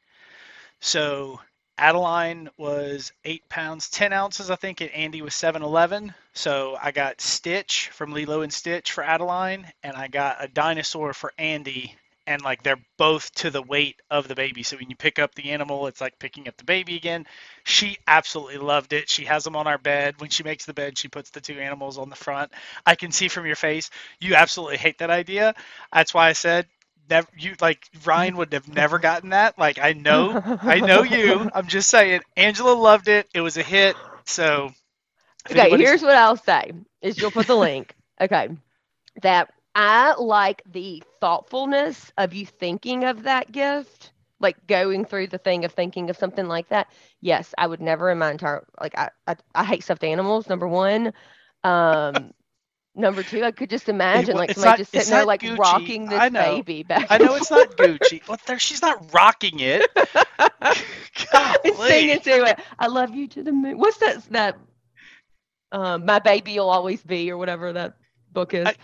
[0.81, 1.41] So
[1.79, 6.15] Adeline was eight pounds ten ounces, I think, and Andy was seven eleven.
[6.35, 11.13] So I got Stitch from Lilo and Stitch for Adeline, and I got a dinosaur
[11.15, 11.97] for Andy.
[12.31, 14.63] And like they're both to the weight of the baby.
[14.63, 17.27] So when you pick up the animal, it's like picking up the baby again.
[17.65, 19.11] She absolutely loved it.
[19.11, 20.17] She has them on our bed.
[20.21, 22.53] When she makes the bed, she puts the two animals on the front.
[22.87, 23.91] I can see from your face
[24.21, 25.55] you absolutely hate that idea.
[25.93, 26.67] That's why I said
[27.11, 29.59] never you like Ryan would have never gotten that.
[29.59, 31.49] Like I know I know you.
[31.55, 33.29] I'm just saying Angela loved it.
[33.35, 33.97] It was a hit.
[34.27, 34.73] So
[35.51, 37.95] Okay, here's what I'll say is you'll put the link.
[38.21, 38.51] Okay.
[39.23, 45.39] That I like the thoughtfulness of you thinking of that gift, like going through the
[45.39, 46.89] thing of thinking of something like that.
[47.21, 50.67] Yes, I would never in my entire like I I, I hate stuffed animals, number
[50.69, 51.13] one.
[51.65, 52.33] Um
[52.95, 55.45] number two, I could just imagine like somebody not- just sitting there like Gucci.
[55.45, 57.09] rocking this baby back.
[57.11, 58.27] I know it's not Gucci.
[58.29, 59.89] Well, there she's not rocking it.
[61.75, 62.59] singing to it.
[62.79, 63.79] I love you to the moon.
[63.79, 64.23] What's that?
[64.31, 64.59] That
[65.73, 67.95] um, my baby will always be, or whatever that
[68.33, 68.67] book is.
[68.69, 68.77] I-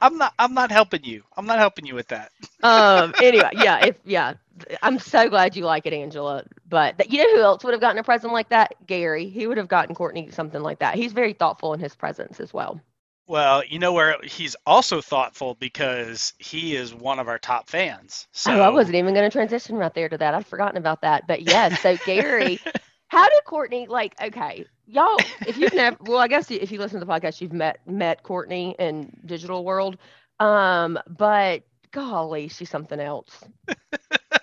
[0.00, 1.24] I'm not I'm not helping you.
[1.36, 2.32] I'm not helping you with that.
[2.62, 3.14] um.
[3.22, 3.86] Anyway, yeah.
[3.86, 4.34] If yeah,
[4.82, 6.44] I'm so glad you like it, Angela.
[6.68, 8.74] But th- you know who else would have gotten a present like that?
[8.86, 9.28] Gary.
[9.28, 10.94] He would have gotten Courtney something like that.
[10.94, 12.80] He's very thoughtful in his presents as well.
[13.26, 18.26] Well, you know where he's also thoughtful because he is one of our top fans.
[18.32, 20.34] So Oh, I wasn't even going to transition right there to that.
[20.34, 21.28] I'd forgotten about that.
[21.28, 22.58] But yes, so Gary,
[23.08, 24.14] how did Courtney like?
[24.20, 27.52] Okay, y'all, if you've never, well, I guess if you listen to the podcast, you've
[27.52, 29.96] met met Courtney in digital world.
[30.38, 33.44] Um, but golly, she's something else.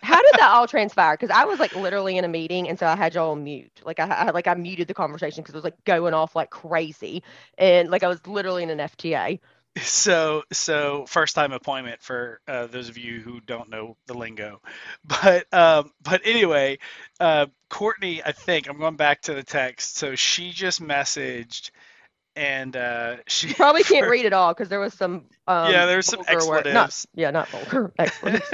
[0.01, 1.15] How did that all transpire?
[1.17, 3.81] Because I was like literally in a meeting, and so I had y'all mute.
[3.85, 6.49] Like I, I like I muted the conversation because it was like going off like
[6.49, 7.23] crazy,
[7.57, 9.39] and like I was literally in an FTA.
[9.81, 14.61] So so first time appointment for uh, those of you who don't know the lingo
[15.05, 16.77] but um but anyway
[17.19, 21.71] uh courtney i think i'm going back to the text so she just messaged
[22.35, 25.25] and uh she You probably can't read it all because there was some.
[25.47, 27.07] Um, Yeah, there was some word- Not, expletives.
[27.15, 28.53] yeah, not vulgar expletives.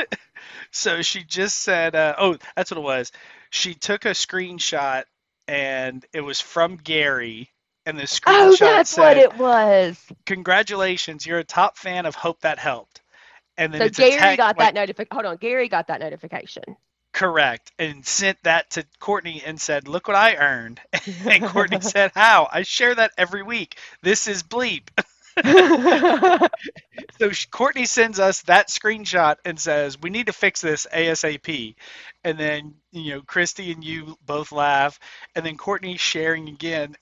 [0.71, 3.11] so she just said uh oh that's what it was
[3.49, 5.03] she took a screenshot
[5.47, 7.49] and it was from gary
[7.85, 9.99] and the oh, screenshot oh, that's said what it was.
[10.25, 13.01] congratulations you're a top fan of hope that helped
[13.57, 15.09] and then So it's Gary tag- got like, that notification.
[15.11, 16.63] Hold on, Gary got that notification.
[17.13, 17.71] Correct.
[17.77, 20.81] And sent that to Courtney and said, Look what I earned.
[21.25, 22.49] And Courtney said, How?
[22.51, 23.77] I share that every week.
[24.01, 24.87] This is bleep.
[27.19, 31.75] So Courtney sends us that screenshot and says, We need to fix this ASAP.
[32.23, 34.99] And then, you know, Christy and you both laugh.
[35.35, 36.95] And then Courtney sharing again.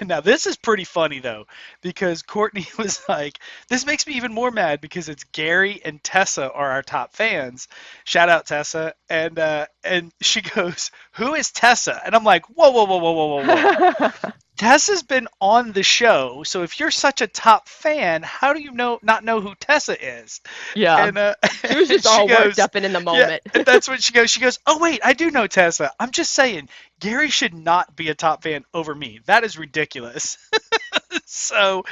[0.00, 1.46] And now this is pretty funny, though,
[1.80, 6.50] because Courtney was like, This makes me even more mad because it's Gary and Tessa
[6.52, 7.68] are our top fans.
[8.04, 8.94] Shout out Tessa.
[9.08, 12.00] And uh, and she goes, Who is Tessa?
[12.04, 14.32] And I'm like, Whoa, whoa, whoa, whoa, whoa, whoa, whoa.
[14.56, 18.72] Tessa's been on the show, so if you're such a top fan, how do you
[18.72, 20.40] know not know who Tessa is?
[20.74, 21.34] yeah, and uh,
[21.68, 23.42] she was just all goes, worked up and in the moment.
[23.54, 24.30] and that's what she goes.
[24.30, 25.92] She goes, "Oh wait, I do know Tessa.
[25.98, 26.68] I'm just saying,
[27.00, 29.20] Gary should not be a top fan over me.
[29.26, 30.38] That is ridiculous."
[31.26, 31.84] so,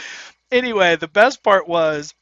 [0.50, 2.14] anyway, the best part was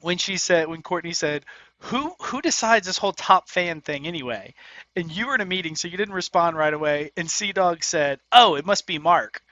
[0.00, 1.44] when she said, when Courtney said,
[1.78, 4.54] "Who who decides this whole top fan thing anyway?"
[4.96, 7.10] And you were in a meeting, so you didn't respond right away.
[7.16, 9.42] And Sea Dog said, "Oh, it must be Mark."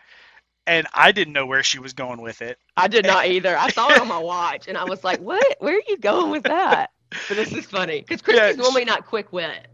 [0.66, 2.58] And I didn't know where she was going with it.
[2.76, 3.56] I did not either.
[3.56, 5.56] I saw it on my watch and I was like, "What?
[5.60, 6.90] Where are you going with that?"
[7.28, 9.68] But this is funny because Yeah, Christy's sh- normally not quick wit.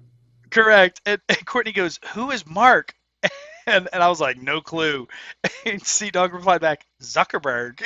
[0.51, 1.01] Correct.
[1.07, 2.95] And, and Courtney goes, "Who is Mark?"
[3.65, 5.07] And and I was like, "No clue."
[5.67, 7.81] And Sea Dog replied back, "Zuckerberg."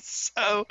[0.00, 0.66] so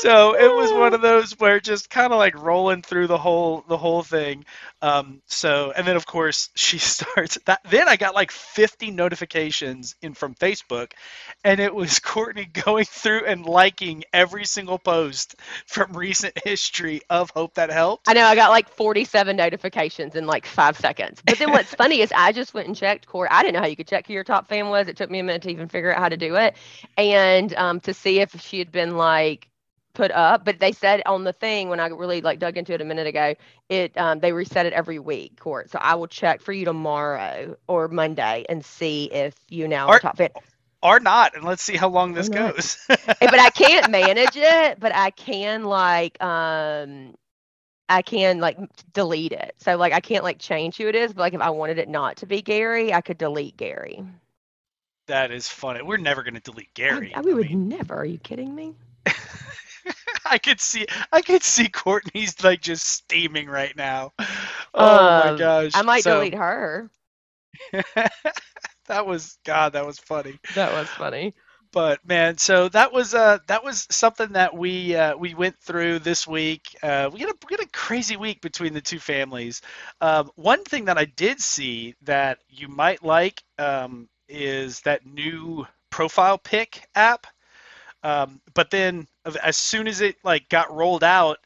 [0.00, 3.64] so it was one of those where just kind of like rolling through the whole
[3.68, 4.44] the whole thing.
[4.82, 7.60] Um, so and then of course she starts that.
[7.70, 10.92] Then I got like 50 notifications in from Facebook,
[11.44, 17.30] and it was Courtney going through and liking every single post from recent history of
[17.30, 18.08] Hope That Helped.
[18.08, 21.22] I know I got like 47 notifications in like five seconds.
[21.24, 23.28] But then what's funny is I just went and checked Corey.
[23.30, 24.88] I didn't know how you could check who your top fan was.
[24.88, 26.56] It took me a minute to even figure out how to do it,
[26.96, 29.48] and um, to see if she had been like
[29.94, 30.44] put up.
[30.44, 33.06] But they said on the thing when I really like dug into it a minute
[33.06, 33.34] ago,
[33.68, 35.70] it um, they reset it every week, Court.
[35.70, 39.96] So I will check for you tomorrow or Monday and see if you now are
[39.96, 40.30] Are- top fan.
[40.82, 42.54] or not, and let's see how long this Or not.
[42.54, 42.78] goes.
[43.20, 47.14] Eh, but I can't manage it, but I can like um
[47.88, 48.58] I can like
[48.92, 49.54] delete it.
[49.58, 51.88] So like I can't like change who it is, but like if I wanted it
[51.88, 54.04] not to be Gary, I could delete Gary.
[55.06, 55.82] that is funny.
[55.82, 57.14] We're never going to delete Gary.
[57.14, 57.94] I, I we would mean, never.
[57.96, 58.74] Are you kidding me?
[60.32, 64.12] I could see, I could see Courtney's like just steaming right now.
[64.74, 65.74] Oh my Um, gosh!
[65.74, 66.90] I might So, delete her.
[68.86, 69.72] that was God.
[69.74, 70.40] That was funny.
[70.50, 71.34] That was funny.
[71.72, 76.00] But man, so that was uh that was something that we uh, we went through
[76.00, 76.76] this week.
[76.82, 79.62] Uh, we had a we had a crazy week between the two families.
[80.00, 85.66] Um, one thing that I did see that you might like um, is that new
[85.90, 87.26] profile pic app.
[88.04, 89.06] Um, but then
[89.42, 91.38] as soon as it like got rolled out,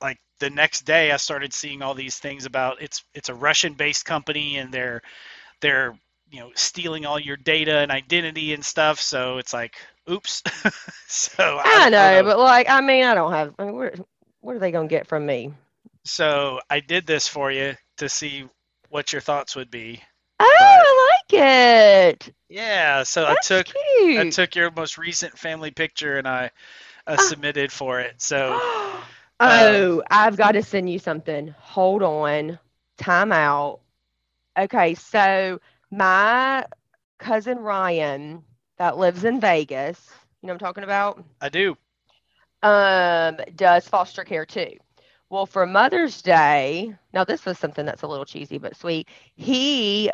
[0.00, 4.04] like the next day, I started seeing all these things about it's it's a Russian-based
[4.04, 5.02] company and they're
[5.60, 5.96] they're
[6.30, 9.00] you know stealing all your data and identity and stuff.
[9.00, 9.76] So it's like,
[10.10, 10.42] oops.
[11.08, 13.54] so I, don't know, but like I mean, I don't have.
[13.58, 14.00] I mean, what
[14.40, 15.52] what are they gonna get from me?
[16.04, 18.48] so I did this for you to see
[18.90, 20.02] what your thoughts would be.
[20.40, 22.32] Oh, I it.
[22.48, 23.02] Yeah.
[23.02, 23.66] So That's I took
[23.98, 24.18] cute.
[24.18, 26.50] I took your most recent family picture and I
[27.06, 27.16] uh, Ah.
[27.18, 28.20] submitted for it.
[28.20, 28.60] So
[29.40, 31.48] oh, I've got to send you something.
[31.58, 32.58] Hold on.
[32.98, 33.80] Time out.
[34.58, 35.60] Okay, so
[35.90, 36.64] my
[37.18, 38.44] cousin Ryan
[38.78, 40.10] that lives in Vegas,
[40.42, 41.24] you know what I'm talking about?
[41.40, 41.76] I do.
[42.62, 44.76] Um, does foster care too.
[45.30, 49.08] Well, for Mother's Day, now this was something that's a little cheesy but sweet.
[49.34, 50.10] He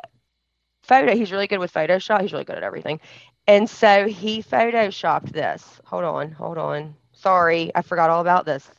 [0.83, 2.23] photo, he's really good with Photoshop.
[2.23, 3.01] He's really good at everything.
[3.47, 5.81] And so he photoshopped this.
[5.85, 6.95] Hold on, hold on.
[7.13, 8.71] Sorry, I forgot all about this.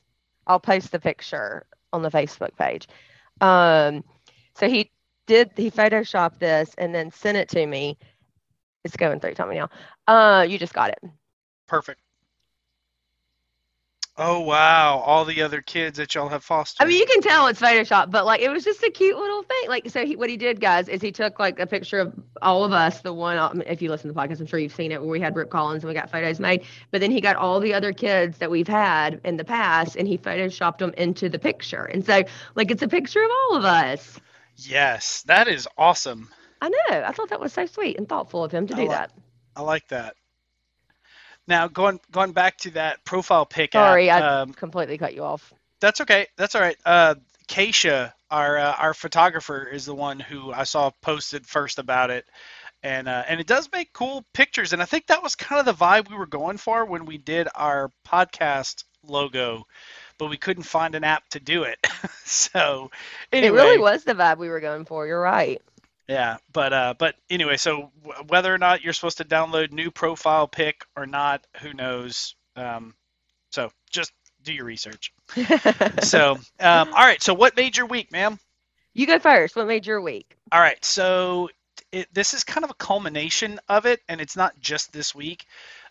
[0.47, 2.87] I'll post the picture on the Facebook page.
[3.41, 4.03] Um,
[4.55, 4.91] so he
[5.27, 7.97] did he photoshopped this and then sent it to me.
[8.83, 9.35] It's going through.
[9.47, 9.69] Me now.
[10.07, 10.99] Uh, you just got it.
[11.67, 12.01] Perfect.
[14.17, 16.85] Oh wow, all the other kids that y'all have fostered.
[16.85, 19.41] I mean, you can tell it's Photoshop, but like it was just a cute little
[19.41, 19.69] thing.
[19.69, 22.65] Like, so he, what he did, guys, is he took like a picture of all
[22.65, 22.99] of us.
[23.01, 25.09] The one, um, if you listen to the podcast, I'm sure you've seen it, where
[25.09, 26.65] we had Brooke Collins and we got photos made.
[26.91, 30.05] But then he got all the other kids that we've had in the past, and
[30.07, 31.85] he photoshopped them into the picture.
[31.85, 32.23] And so,
[32.55, 34.19] like, it's a picture of all of us.
[34.57, 36.27] yes, that is awesome.
[36.61, 36.77] I know.
[36.89, 39.11] I thought that was so sweet and thoughtful of him to I do like- that.
[39.55, 40.15] I like that.
[41.47, 43.73] Now going going back to that profile pic.
[43.73, 45.53] Sorry, app, I um, completely cut you off.
[45.79, 46.27] That's okay.
[46.37, 46.77] That's all right.
[46.85, 47.15] Uh,
[47.47, 52.25] Keisha, our uh, our photographer, is the one who I saw posted first about it,
[52.83, 54.73] and uh, and it does make cool pictures.
[54.73, 57.17] And I think that was kind of the vibe we were going for when we
[57.17, 59.65] did our podcast logo,
[60.17, 61.85] but we couldn't find an app to do it.
[62.23, 62.91] so
[63.31, 65.07] anyway, It really was the vibe we were going for.
[65.07, 65.61] You're right.
[66.11, 66.37] Yeah.
[66.51, 70.47] But uh, but anyway, so w- whether or not you're supposed to download new profile
[70.47, 72.35] pic or not, who knows?
[72.55, 72.93] Um,
[73.51, 74.11] so just
[74.43, 75.13] do your research.
[76.03, 77.21] So um, all right.
[77.21, 78.39] So what made your week, ma'am?
[78.93, 79.55] you go first.
[79.55, 80.35] What made your week?
[80.51, 81.49] All right, so
[81.91, 85.45] it, this is kind of a culmination of it, and it's not just this week.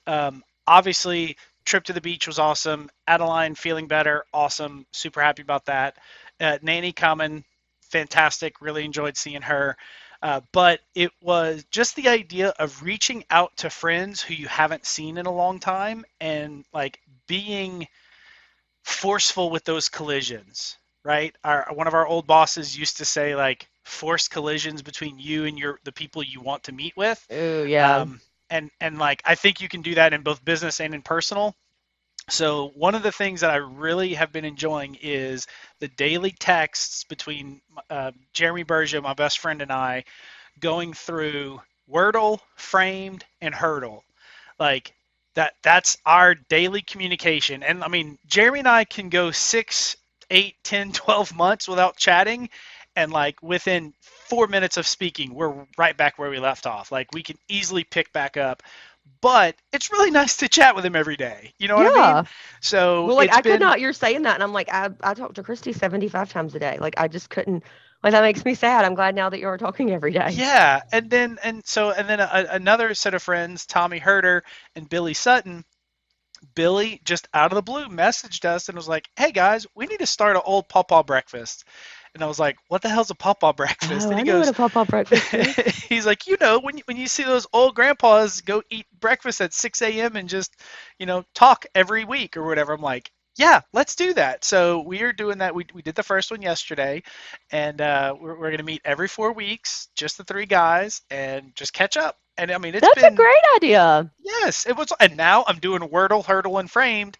[0.06, 2.90] Um, obviously, trip to the beach was awesome.
[3.06, 4.86] Adeline feeling better, awesome.
[4.92, 5.96] Super happy about that.
[6.38, 7.44] Uh, Nanny coming,
[7.90, 8.60] fantastic.
[8.60, 9.76] Really enjoyed seeing her.
[10.22, 14.84] Uh, but it was just the idea of reaching out to friends who you haven't
[14.84, 17.88] seen in a long time and like being
[18.82, 21.34] forceful with those collisions right?
[21.44, 25.58] Our one of our old bosses used to say like force collisions between you and
[25.58, 27.24] your the people you want to meet with.
[27.30, 27.96] Oh yeah.
[27.98, 31.02] Um, and and like I think you can do that in both business and in
[31.02, 31.54] personal.
[32.28, 35.46] So one of the things that I really have been enjoying is
[35.80, 40.04] the daily texts between uh, Jeremy Bergia, my best friend, and I,
[40.60, 41.60] going through
[41.90, 44.04] Wordle, Framed, and Hurdle.
[44.58, 44.94] Like
[45.34, 45.54] that.
[45.62, 47.62] That's our daily communication.
[47.62, 49.96] And I mean, Jeremy and I can go six,
[50.30, 52.50] eight, ten, twelve months without chatting,
[52.96, 56.92] and like within four minutes of speaking, we're right back where we left off.
[56.92, 58.62] Like we can easily pick back up.
[59.20, 61.52] But it's really nice to chat with him every day.
[61.58, 62.14] You know what I yeah.
[62.14, 62.24] mean?
[62.60, 63.80] So well, like I been, could not.
[63.80, 66.78] You're saying that, and I'm like, I I talk to Christy 75 times a day.
[66.80, 67.64] Like I just couldn't.
[68.02, 68.84] Like that makes me sad.
[68.84, 70.30] I'm glad now that you're talking every day.
[70.32, 74.42] Yeah, and then and so and then a, another set of friends, Tommy Herder
[74.74, 75.64] and Billy Sutton.
[76.54, 79.98] Billy just out of the blue messaged us and was like, "Hey guys, we need
[79.98, 81.64] to start an old pawpaw breakfast."
[82.14, 84.46] And I was like, "What the hell's a pawpaw breakfast?" Oh, and I know goes,
[84.46, 85.32] what a pop-up breakfast
[85.88, 89.40] he's like, you know, when you, when you see those old grandpas go eat breakfast
[89.40, 90.16] at 6 a.m.
[90.16, 90.56] and just,
[90.98, 92.72] you know, talk every week or whatever.
[92.72, 94.44] I'm like, yeah, let's do that.
[94.44, 95.54] So we are doing that.
[95.54, 97.02] We, we did the first one yesterday,
[97.50, 101.52] and uh, we're, we're going to meet every four weeks, just the three guys, and
[101.54, 102.18] just catch up.
[102.36, 104.10] And I mean, it's That's been a great idea.
[104.18, 104.92] yes, it was.
[105.00, 107.18] And now I'm doing Wordle, Hurdle, and Framed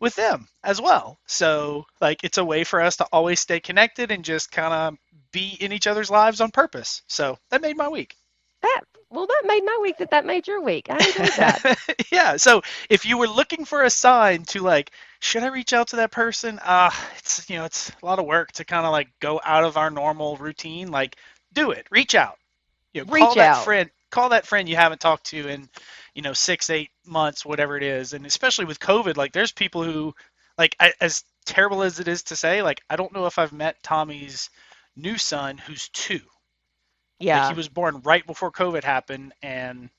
[0.00, 1.18] with them as well.
[1.26, 4.98] So like, it's a way for us to always stay connected and just kind of
[5.32, 7.02] be in each other's lives on purpose.
[7.06, 8.16] So that made my week.
[8.62, 9.98] That well, that made my week.
[9.98, 10.86] That that made your week.
[10.88, 11.78] I enjoyed that.
[12.12, 12.36] yeah.
[12.36, 15.96] So if you were looking for a sign to like, should I reach out to
[15.96, 16.60] that person?
[16.62, 19.64] Uh, it's you know, it's a lot of work to kind of like go out
[19.64, 20.90] of our normal routine.
[20.90, 21.16] Like,
[21.52, 21.86] do it.
[21.90, 22.38] Reach out.
[22.92, 23.64] You know, call Reach that out.
[23.64, 23.90] friend.
[24.10, 25.68] Call that friend you haven't talked to in,
[26.14, 28.12] you know, six, eight months, whatever it is.
[28.12, 30.14] And especially with COVID, like there's people who,
[30.58, 33.52] like, I, as terrible as it is to say, like I don't know if I've
[33.52, 34.50] met Tommy's
[34.96, 36.20] new son who's two.
[37.18, 37.42] Yeah.
[37.42, 39.90] Like he was born right before COVID happened, and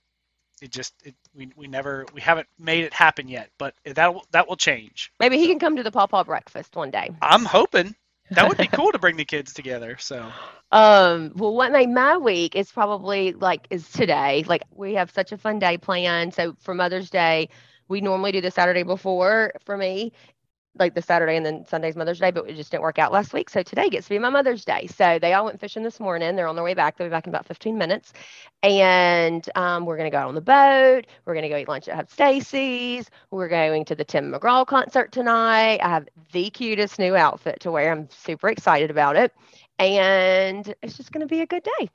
[0.62, 3.50] it just it, we we never we haven't made it happen yet.
[3.58, 5.12] But that will that will change.
[5.20, 7.12] Maybe he can come to the pawpaw breakfast one day.
[7.22, 7.96] I'm hoping
[8.32, 9.98] that would be cool to bring the kids together.
[10.00, 10.32] So
[10.72, 14.44] Um, well, what made my week is probably like is today.
[14.48, 16.34] Like we have such a fun day planned.
[16.34, 17.50] So for Mother's Day,
[17.90, 20.14] we normally do the Saturday before for me,
[20.78, 23.34] like the Saturday and then Sunday's Mother's Day, but it just didn't work out last
[23.34, 23.50] week.
[23.50, 24.88] So today gets to be my Mother's Day.
[24.88, 26.36] So they all went fishing this morning.
[26.36, 26.98] They're on their way back.
[26.98, 28.14] They'll be back in about 15 minutes.
[28.64, 31.08] And um, we're gonna go out on the boat.
[31.26, 33.10] We're gonna go eat lunch at Hub Stacy's.
[33.32, 35.80] We're going to the Tim McGraw concert tonight.
[35.82, 37.92] I have the cutest new outfit to wear.
[37.92, 39.34] I'm super excited about it
[39.82, 41.90] and it's just going to be a good day.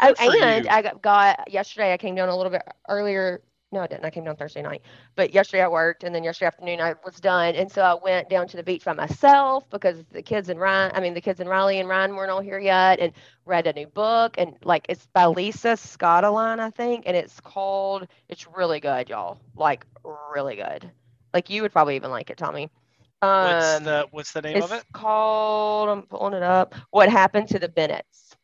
[0.00, 0.70] Oh, Good for and you.
[0.70, 1.92] I got, got yesterday.
[1.92, 3.40] I came down a little bit earlier.
[3.74, 4.04] No, I didn't.
[4.04, 4.82] I came down Thursday night,
[5.16, 8.28] but yesterday I worked, and then yesterday afternoon I was done, and so I went
[8.30, 10.92] down to the beach by myself because the kids and Ryan.
[10.94, 13.12] I mean, the kids and Riley and Ryan weren't all here yet, and
[13.46, 18.06] read a new book, and like it's by Lisa Scottoline, I think, and it's called.
[18.28, 19.40] It's really good, y'all.
[19.56, 19.84] Like
[20.32, 20.88] really good.
[21.34, 22.70] Like you would probably even like it, Tommy.
[23.22, 24.84] Um, what's the what's the name it's of it?
[24.92, 26.76] called, I'm pulling it up.
[26.92, 28.36] What happened to the Bennetts?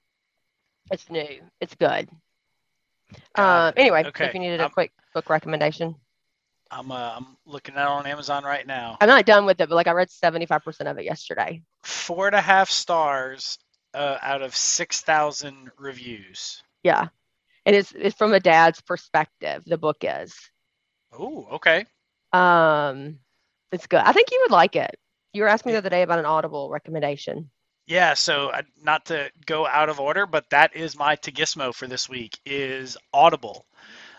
[0.90, 1.40] It's new.
[1.60, 2.08] It's good.
[3.36, 5.96] Um, anyway, Okay, if you needed a um, quick book recommendation.
[6.70, 8.96] I'm uh, I'm looking at it on Amazon right now.
[9.00, 11.62] I'm not done with it, but like I read 75% of it yesterday.
[11.82, 13.58] Four and a half stars
[13.92, 16.62] uh, out of six thousand reviews.
[16.82, 17.08] Yeah.
[17.66, 20.34] And it's it's from a dad's perspective, the book is.
[21.12, 21.86] Oh, okay.
[22.32, 23.18] Um
[23.72, 24.00] it's good.
[24.00, 24.96] I think you would like it.
[25.32, 27.50] You were asking me the other day about an Audible recommendation.
[27.86, 31.88] Yeah, so uh, not to go out of order, but that is my Tagismo for
[31.88, 33.66] this week is Audible,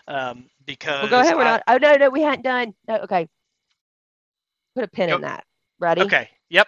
[0.08, 1.36] um, because Well, go ahead.
[1.36, 1.62] We're not.
[1.66, 2.74] Oh no, no, we hadn't done.
[2.88, 3.28] No, okay.
[4.74, 5.44] Put a pin Go- in that.
[5.78, 6.02] Ready?
[6.02, 6.66] Okay, yep.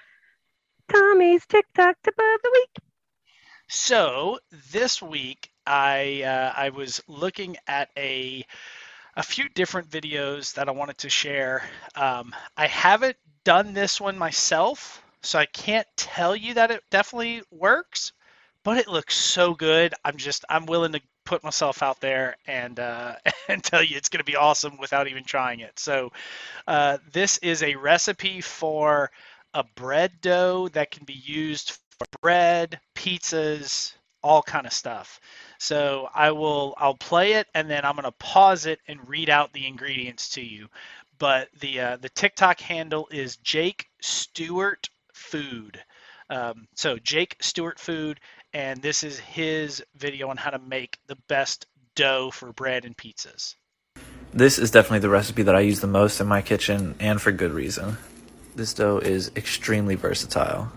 [0.93, 2.85] Tommy's TikTok tip of the week.
[3.69, 4.39] So
[4.73, 8.45] this week I uh, I was looking at a
[9.17, 11.63] a few different videos that I wanted to share.
[11.95, 17.43] Um, I haven't done this one myself, so I can't tell you that it definitely
[17.51, 18.13] works,
[18.65, 19.95] but it looks so good.
[20.05, 23.15] I'm just I'm willing to put myself out there and uh,
[23.49, 25.79] and tell you it's going to be awesome without even trying it.
[25.79, 26.13] So
[26.67, 29.11] uh, this is a recipe for
[29.55, 35.21] a bread dough that can be used for bread, pizzas, all kind of stuff.
[35.59, 39.31] So I will I'll play it and then I'm going to pause it and read
[39.31, 40.69] out the ingredients to you.
[41.19, 45.81] But the uh, the TikTok handle is Jake Stewart Food.
[46.31, 48.19] Um, so Jake Stewart Food,
[48.55, 52.97] and this is his video on how to make the best dough for bread and
[52.97, 53.57] pizzas.
[54.33, 57.33] This is definitely the recipe that I use the most in my kitchen, and for
[57.33, 57.99] good reason.
[58.55, 60.73] This dough is extremely versatile.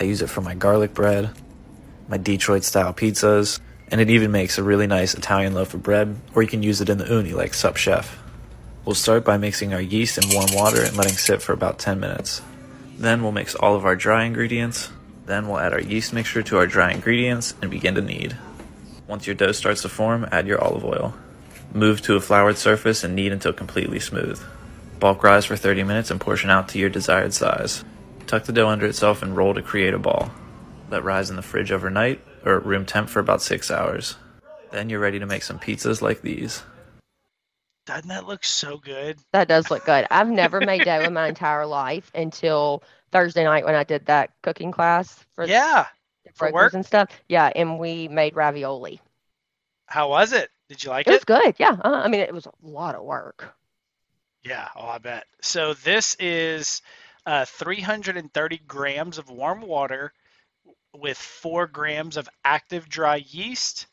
[0.00, 1.30] I use it for my garlic bread,
[2.08, 6.16] my Detroit style pizzas, and it even makes a really nice Italian loaf of bread,
[6.34, 8.18] or you can use it in the uni like Sup Chef.
[8.84, 12.00] We'll start by mixing our yeast in warm water and letting sit for about 10
[12.00, 12.42] minutes.
[12.96, 14.90] Then we'll mix all of our dry ingredients.
[15.26, 18.36] Then we'll add our yeast mixture to our dry ingredients and begin to knead.
[19.06, 21.14] Once your dough starts to form, add your olive oil.
[21.72, 24.42] Move to a floured surface and knead until completely smooth.
[24.98, 27.84] Bulk rise for 30 minutes and portion out to your desired size.
[28.26, 30.30] Tuck the dough under itself and roll to create a ball.
[30.90, 34.16] Let rise in the fridge overnight or at room temp for about 6 hours.
[34.70, 36.62] Then you're ready to make some pizzas like these.
[37.84, 39.18] Doesn't that look so good?
[39.32, 40.06] That does look good.
[40.10, 42.82] I've never made dough in my entire life until
[43.12, 45.86] Thursday night when I did that cooking class for Yeah.
[46.24, 46.74] the for work?
[46.74, 47.08] and stuff.
[47.28, 49.00] Yeah, and we made ravioli.
[49.86, 50.50] How was it?
[50.68, 51.14] Did you like It it?
[51.14, 51.54] was good.
[51.58, 51.76] Yeah.
[51.84, 53.54] Uh, I mean, it was a lot of work.
[54.44, 55.26] Yeah, oh, I bet.
[55.40, 56.82] So this is
[57.26, 60.12] uh, 330 grams of warm water
[60.94, 63.86] with four grams of active dry yeast.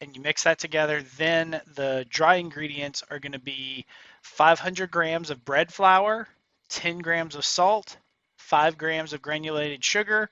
[0.00, 1.02] And you mix that together.
[1.16, 3.84] Then the dry ingredients are going to be
[4.22, 6.28] 500 grams of bread flour,
[6.68, 7.96] 10 grams of salt,
[8.36, 10.30] 5 grams of granulated sugar,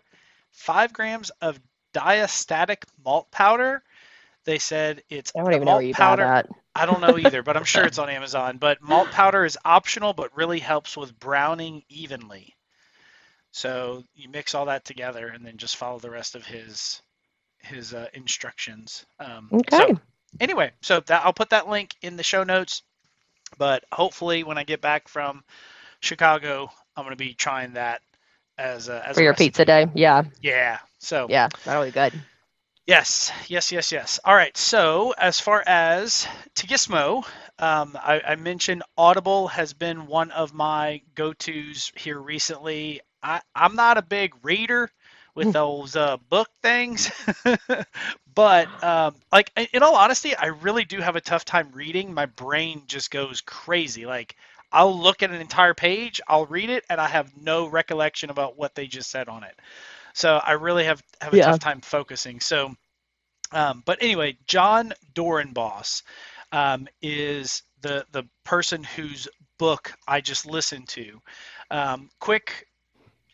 [0.52, 1.60] 5 grams of
[1.94, 3.82] diastatic malt powder.
[4.44, 6.22] They said it's I don't even know malt where you powder.
[6.24, 6.48] that.
[6.74, 8.58] I don't know either, but I'm sure it's on Amazon.
[8.58, 12.54] But malt powder is optional, but really helps with browning evenly.
[13.52, 17.00] So you mix all that together and then just follow the rest of his
[17.58, 19.06] his uh, instructions.
[19.18, 19.76] Um, Okay.
[19.76, 19.98] So
[20.40, 22.82] anyway, so that I'll put that link in the show notes.
[23.58, 25.44] But hopefully, when I get back from
[26.06, 28.02] Chicago, I'm going to be trying that
[28.58, 29.44] as a as For a your recipe.
[29.44, 29.88] pizza day.
[29.94, 30.24] Yeah.
[30.42, 30.78] Yeah.
[31.00, 31.48] So Yeah.
[31.64, 32.14] That'll be good.
[32.86, 34.20] Yes, yes, yes, yes.
[34.24, 34.56] All right.
[34.56, 37.24] So as far as Tagismo,
[37.58, 43.00] um, I, I mentioned Audible has been one of my go-tos here recently.
[43.22, 44.90] I, I'm not a big reader
[45.34, 47.10] with those uh, book things,
[48.34, 52.14] but um, like in all honesty, I really do have a tough time reading.
[52.14, 54.06] My brain just goes crazy.
[54.06, 54.36] Like
[54.76, 58.58] I'll look at an entire page, I'll read it, and I have no recollection about
[58.58, 59.56] what they just said on it.
[60.14, 61.48] So I really have have a Yeah.
[61.48, 62.40] tough time focusing.
[62.40, 62.74] So,
[63.52, 66.02] um, but anyway, Jon Dorenbos
[66.52, 71.20] um, is the the person whose book I just listened to.
[71.70, 72.66] Um, quick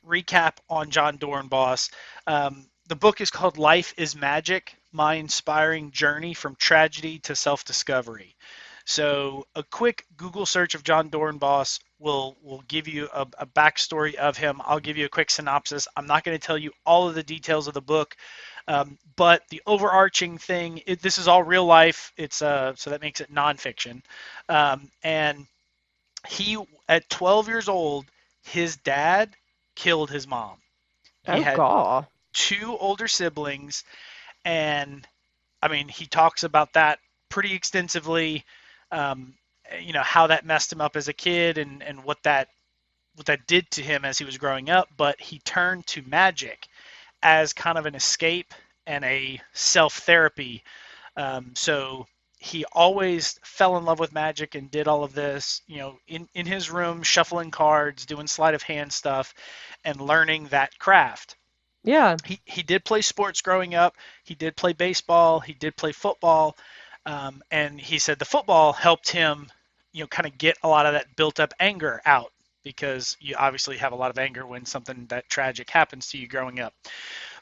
[0.06, 1.90] recap on Jon Dorenbos.
[2.26, 8.36] Um, the book is called Life is Magic: My Inspiring Journey from Tragedy to Self-Discovery.
[8.92, 14.14] So a quick Google search of Jon Dorenbos will will give you a, a backstory
[14.16, 14.60] of him.
[14.64, 15.88] I'll give you a quick synopsis.
[15.96, 18.16] I'm not going to tell you all of the details of the book,
[18.68, 22.12] um, but the overarching thing it, this is all real life.
[22.16, 24.02] It's uh so that makes it nonfiction,
[24.48, 25.46] um, and
[26.28, 26.56] he
[26.88, 28.06] at 12 years old,
[28.44, 29.34] his dad
[29.74, 30.58] killed his mom.
[31.24, 32.06] He Oh, had God.
[32.34, 33.84] two older siblings,
[34.44, 35.06] and
[35.62, 38.44] I mean, he talks about that pretty extensively.
[38.92, 39.34] Um,
[39.80, 42.48] you know how that messed him up as a kid, and and what that
[43.14, 44.88] what that did to him as he was growing up.
[44.96, 46.66] But he turned to magic
[47.22, 48.54] as kind of an escape
[48.86, 50.62] and a self therapy.
[51.16, 52.06] Um, so
[52.38, 56.28] he always fell in love with magic and did all of this, you know, in,
[56.34, 59.32] in his room, shuffling cards, doing sleight of hand stuff,
[59.84, 61.36] and learning that craft.
[61.84, 62.16] Yeah.
[62.24, 63.96] He, he did play sports growing up.
[64.24, 65.38] He did play baseball.
[65.38, 66.56] He did play football.
[67.06, 69.50] Um, and he said the football helped him,
[69.92, 72.32] you know, kind of get a lot of that built up anger out
[72.64, 76.28] because you obviously have a lot of anger when something that tragic happens to you
[76.28, 76.74] growing up.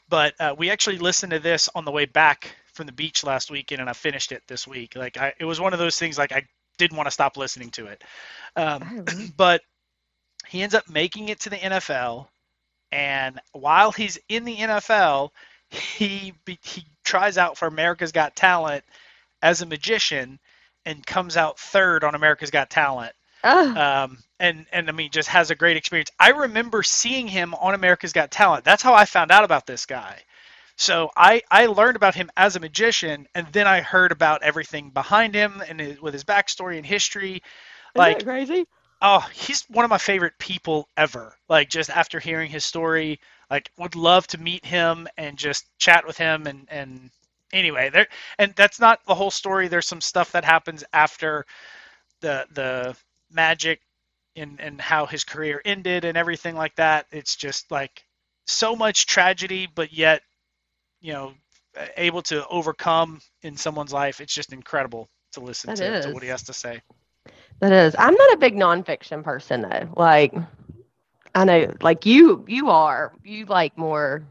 [0.09, 3.51] But uh, we actually listened to this on the way back from the beach last
[3.51, 4.95] weekend, and I finished it this week.
[4.95, 6.43] Like I, it was one of those things like I
[6.77, 8.03] didn't want to stop listening to it.
[8.55, 9.05] Um,
[9.37, 9.61] but
[10.47, 12.27] he ends up making it to the NFL,
[12.91, 15.29] and while he's in the NFL,
[15.69, 18.83] he he tries out for America's Got Talent
[19.41, 20.39] as a magician,
[20.85, 23.13] and comes out third on America's Got Talent.
[23.43, 26.11] Oh, Um, and and I mean, just has a great experience.
[26.19, 28.65] I remember seeing him on America's Got Talent.
[28.65, 30.21] That's how I found out about this guy.
[30.77, 34.89] So I I learned about him as a magician, and then I heard about everything
[34.91, 37.43] behind him and his, with his backstory and history.
[37.95, 38.67] Isn't Like, that crazy?
[39.01, 41.35] oh, he's one of my favorite people ever.
[41.49, 43.19] Like, just after hearing his story,
[43.49, 46.47] like, would love to meet him and just chat with him.
[46.47, 47.11] And and
[47.53, 49.67] anyway, there and that's not the whole story.
[49.67, 51.45] There's some stuff that happens after
[52.21, 52.95] the the
[53.31, 53.81] magic
[54.35, 57.07] and and how his career ended and everything like that.
[57.11, 58.05] It's just like
[58.45, 60.21] so much tragedy, but yet
[61.01, 61.33] you know
[61.97, 64.21] able to overcome in someone's life.
[64.21, 66.81] It's just incredible to listen to, to what he has to say.
[67.59, 67.95] That is.
[67.97, 69.87] I'm not a big nonfiction person though.
[69.95, 70.33] Like,
[71.35, 73.13] I know, like you, you are.
[73.23, 74.23] You like more.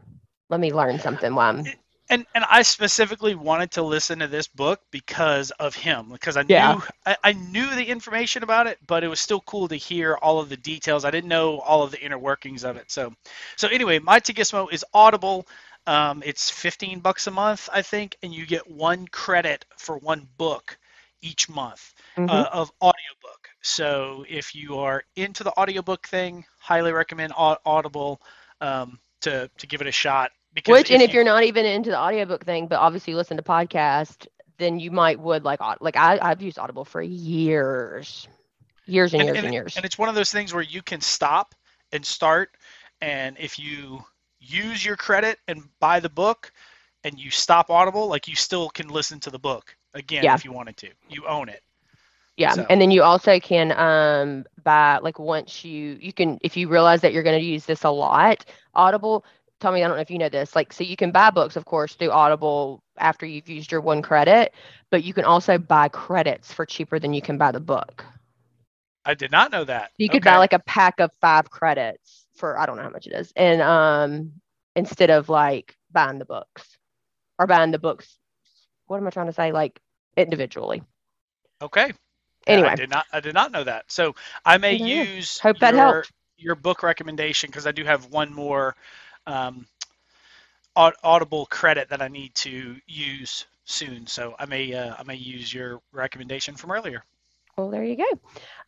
[0.49, 1.33] Let me learn something.
[1.33, 1.65] While I'm.
[2.11, 6.43] And and I specifically wanted to listen to this book because of him because I
[6.43, 10.15] knew I, I knew the information about it but it was still cool to hear
[10.15, 11.05] all of the details.
[11.05, 12.91] I didn't know all of the inner workings of it.
[12.91, 13.13] So
[13.57, 15.47] so anyway my Tigismo is audible.
[15.87, 20.27] Um, it's 15 bucks a month I think and you get one credit for one
[20.37, 20.77] book
[21.21, 22.29] each month Mhm.
[22.29, 23.49] uh, of audiobook.
[23.61, 28.21] So if you are into the audiobook thing highly recommend audible
[28.59, 31.65] um, to to give it a shot because Which, and if you- you're not even
[31.65, 34.27] into the audiobook thing, but obviously you listen to podcast,
[34.57, 38.27] then you might would like like I I've used Audible for years,
[38.85, 39.75] years and, years and, years.
[39.75, 41.55] And it's one of those things where you can stop
[41.91, 42.51] and start,
[43.01, 44.03] and if you
[44.39, 46.51] use your credit and buy the book,
[47.03, 50.35] and you stop Audible, like you still can listen to the book again Yeah.
[50.35, 50.89] if you wanted to.
[51.09, 51.61] You own it.
[52.37, 56.55] Yeah, So- and then you also can um buy like once you you can if
[56.57, 59.25] you realize that you're going to use this a lot, Audible.
[59.61, 60.55] Tommy, I don't know if you know this.
[60.55, 64.01] Like, so you can buy books, of course, through Audible after you've used your one
[64.01, 64.53] credit,
[64.91, 68.05] but you can also buy credits for cheaper than you can buy the book.
[69.05, 69.91] I did not know that.
[69.97, 70.23] You could Okay.
[70.23, 73.31] buy like a pack of five credits for I don't know how much it is,
[73.35, 74.33] and um
[74.75, 76.77] instead of like buying the books
[77.39, 78.17] or buying the books.
[78.87, 79.51] What am I trying to say?
[79.51, 79.79] Like
[80.17, 80.83] individually.
[81.61, 81.91] Okay.
[82.47, 83.05] Anyway, I did not.
[83.11, 83.91] I did not know that.
[83.91, 85.05] So I may go.
[85.05, 86.11] use Hope that your, helped.
[86.37, 88.75] your book recommendation because I do have one more
[89.27, 89.65] um,
[90.75, 94.07] Audible credit that I need to use soon.
[94.07, 97.03] So I may uh, I may use your recommendation from earlier.
[97.57, 98.19] Well, there you go.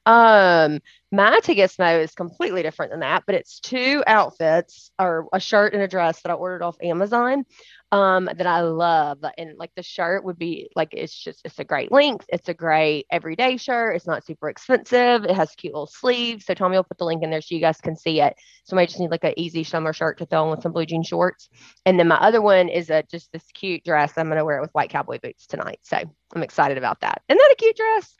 [0.05, 0.79] Um,
[1.11, 5.73] my ticket snow is completely different than that, but it's two outfits or a shirt
[5.73, 7.45] and a dress that I ordered off Amazon
[7.93, 9.19] um that I love.
[9.37, 12.53] And like the shirt would be like it's just it's a great length, it's a
[12.53, 16.45] great everyday shirt, it's not super expensive, it has cute little sleeves.
[16.45, 18.35] So Tommy will put the link in there so you guys can see it.
[18.63, 20.87] So I just need like an easy summer shirt to throw on with some blue
[20.87, 21.49] jean shorts.
[21.85, 24.17] And then my other one is a just this cute dress.
[24.17, 25.79] I'm gonna wear it with white cowboy boots tonight.
[25.83, 25.97] So
[26.35, 27.21] I'm excited about that.
[27.29, 28.15] Isn't that a cute dress?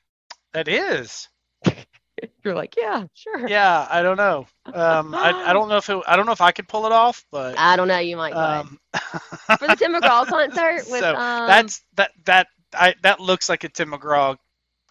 [0.53, 1.27] That is.
[2.43, 3.47] You're like, yeah, sure.
[3.47, 4.45] Yeah, I don't know.
[4.73, 6.91] Um, I, I don't know if it, I don't know if I could pull it
[6.91, 7.99] off, but I don't know.
[7.99, 12.95] You might um, for the Tim McGraw concert with so um, that's that that I
[13.01, 14.37] that looks like a Tim McGraw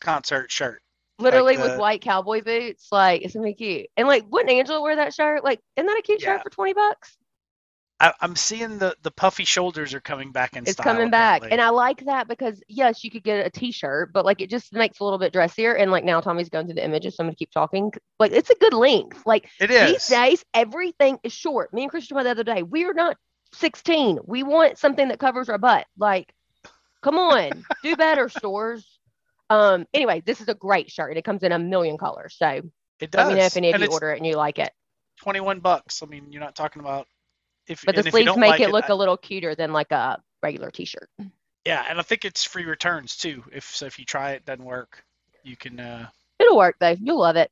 [0.01, 0.83] concert shirt.
[1.19, 2.89] literally like with white cowboy boots.
[2.91, 3.87] Like it's gonna be cute.
[3.97, 5.45] And like, wouldn't Angela wear that shirt?
[5.45, 6.35] Like, isn't that a cute Yeah.
[6.37, 7.17] shirt for twenty bucks?
[8.03, 10.83] I, I'm seeing the the puffy shoulders are coming back in It's style.
[10.85, 11.53] coming back, apparently.
[11.53, 14.73] and I like that because yes, you could get a T-shirt, but like it just
[14.73, 15.73] makes a little bit dressier.
[15.75, 17.93] And like now, Tommy's going through the images, so I'm gonna keep talking.
[18.19, 19.23] Like it's a good length.
[19.25, 19.93] Like it is.
[19.93, 21.73] these days, everything is short.
[21.73, 22.65] Me and Christian went the other day.
[22.65, 23.17] We are not
[23.55, 24.19] 16.
[24.27, 25.87] We want something that covers our butt.
[25.97, 26.35] Like,
[27.03, 28.99] come on, do better, stores.
[29.49, 29.87] Um.
[29.95, 32.35] Anyway, this is a great shirt, it comes in a million colors.
[32.37, 32.63] So
[32.99, 33.29] It does.
[33.29, 34.73] let me know if any of and you order it and you like it.
[35.21, 36.03] 21 bucks.
[36.03, 37.07] I mean, you're not talking about
[37.73, 39.55] if But the and if you sleeves make like it look I- a little cuter
[39.55, 41.09] than like a regular T-shirt.
[41.65, 43.45] Yeah, and I think it's free returns too.
[43.53, 45.05] If so, if you try it doesn't work,
[45.45, 45.79] you can.
[45.81, 46.09] uh
[46.39, 46.97] It'll work though.
[47.01, 47.51] You'll love it.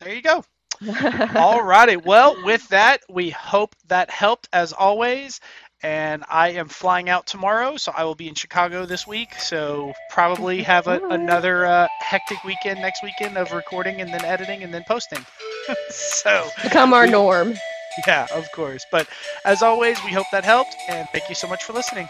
[0.00, 0.44] There you go.
[1.36, 1.96] All righty.
[1.96, 5.40] Well, with that, we hope that helped as always.
[5.84, 9.34] and I am flying out tomorrow, so I will be in Chicago this week.
[9.38, 14.62] So probably have a, another uh, hectic weekend next weekend of recording and then editing
[14.64, 15.24] and then posting.
[15.90, 17.54] so Become our norm.
[18.06, 18.84] yeah, of course.
[18.90, 19.08] But
[19.44, 22.08] as always, we hope that helped, and thank you so much for listening.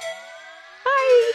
[0.85, 1.33] Bye.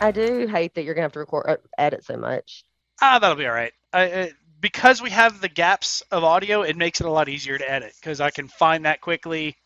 [0.00, 2.62] I do hate that you're gonna have to record uh, edit so much.
[3.00, 3.72] Ah, that'll be all right.
[3.92, 4.26] I, uh,
[4.60, 7.92] because we have the gaps of audio, it makes it a lot easier to edit
[8.00, 9.56] because I can find that quickly,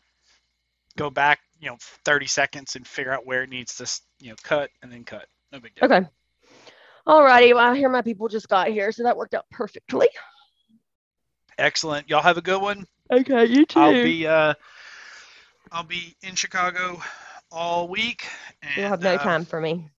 [0.97, 4.35] go back, you know, 30 seconds and figure out where it needs to, you know,
[4.43, 5.25] cut and then cut.
[5.51, 5.85] No big deal.
[5.85, 6.07] Okay.
[7.07, 7.53] All righty.
[7.53, 10.09] well I hear my people just got here, so that worked out perfectly.
[11.57, 12.09] Excellent.
[12.09, 12.85] Y'all have a good one.
[13.11, 13.79] Okay, you too.
[13.79, 14.53] I'll be uh,
[15.71, 17.01] I'll be in Chicago
[17.51, 18.27] all week.
[18.61, 19.85] And, You'll have no uh, time for me.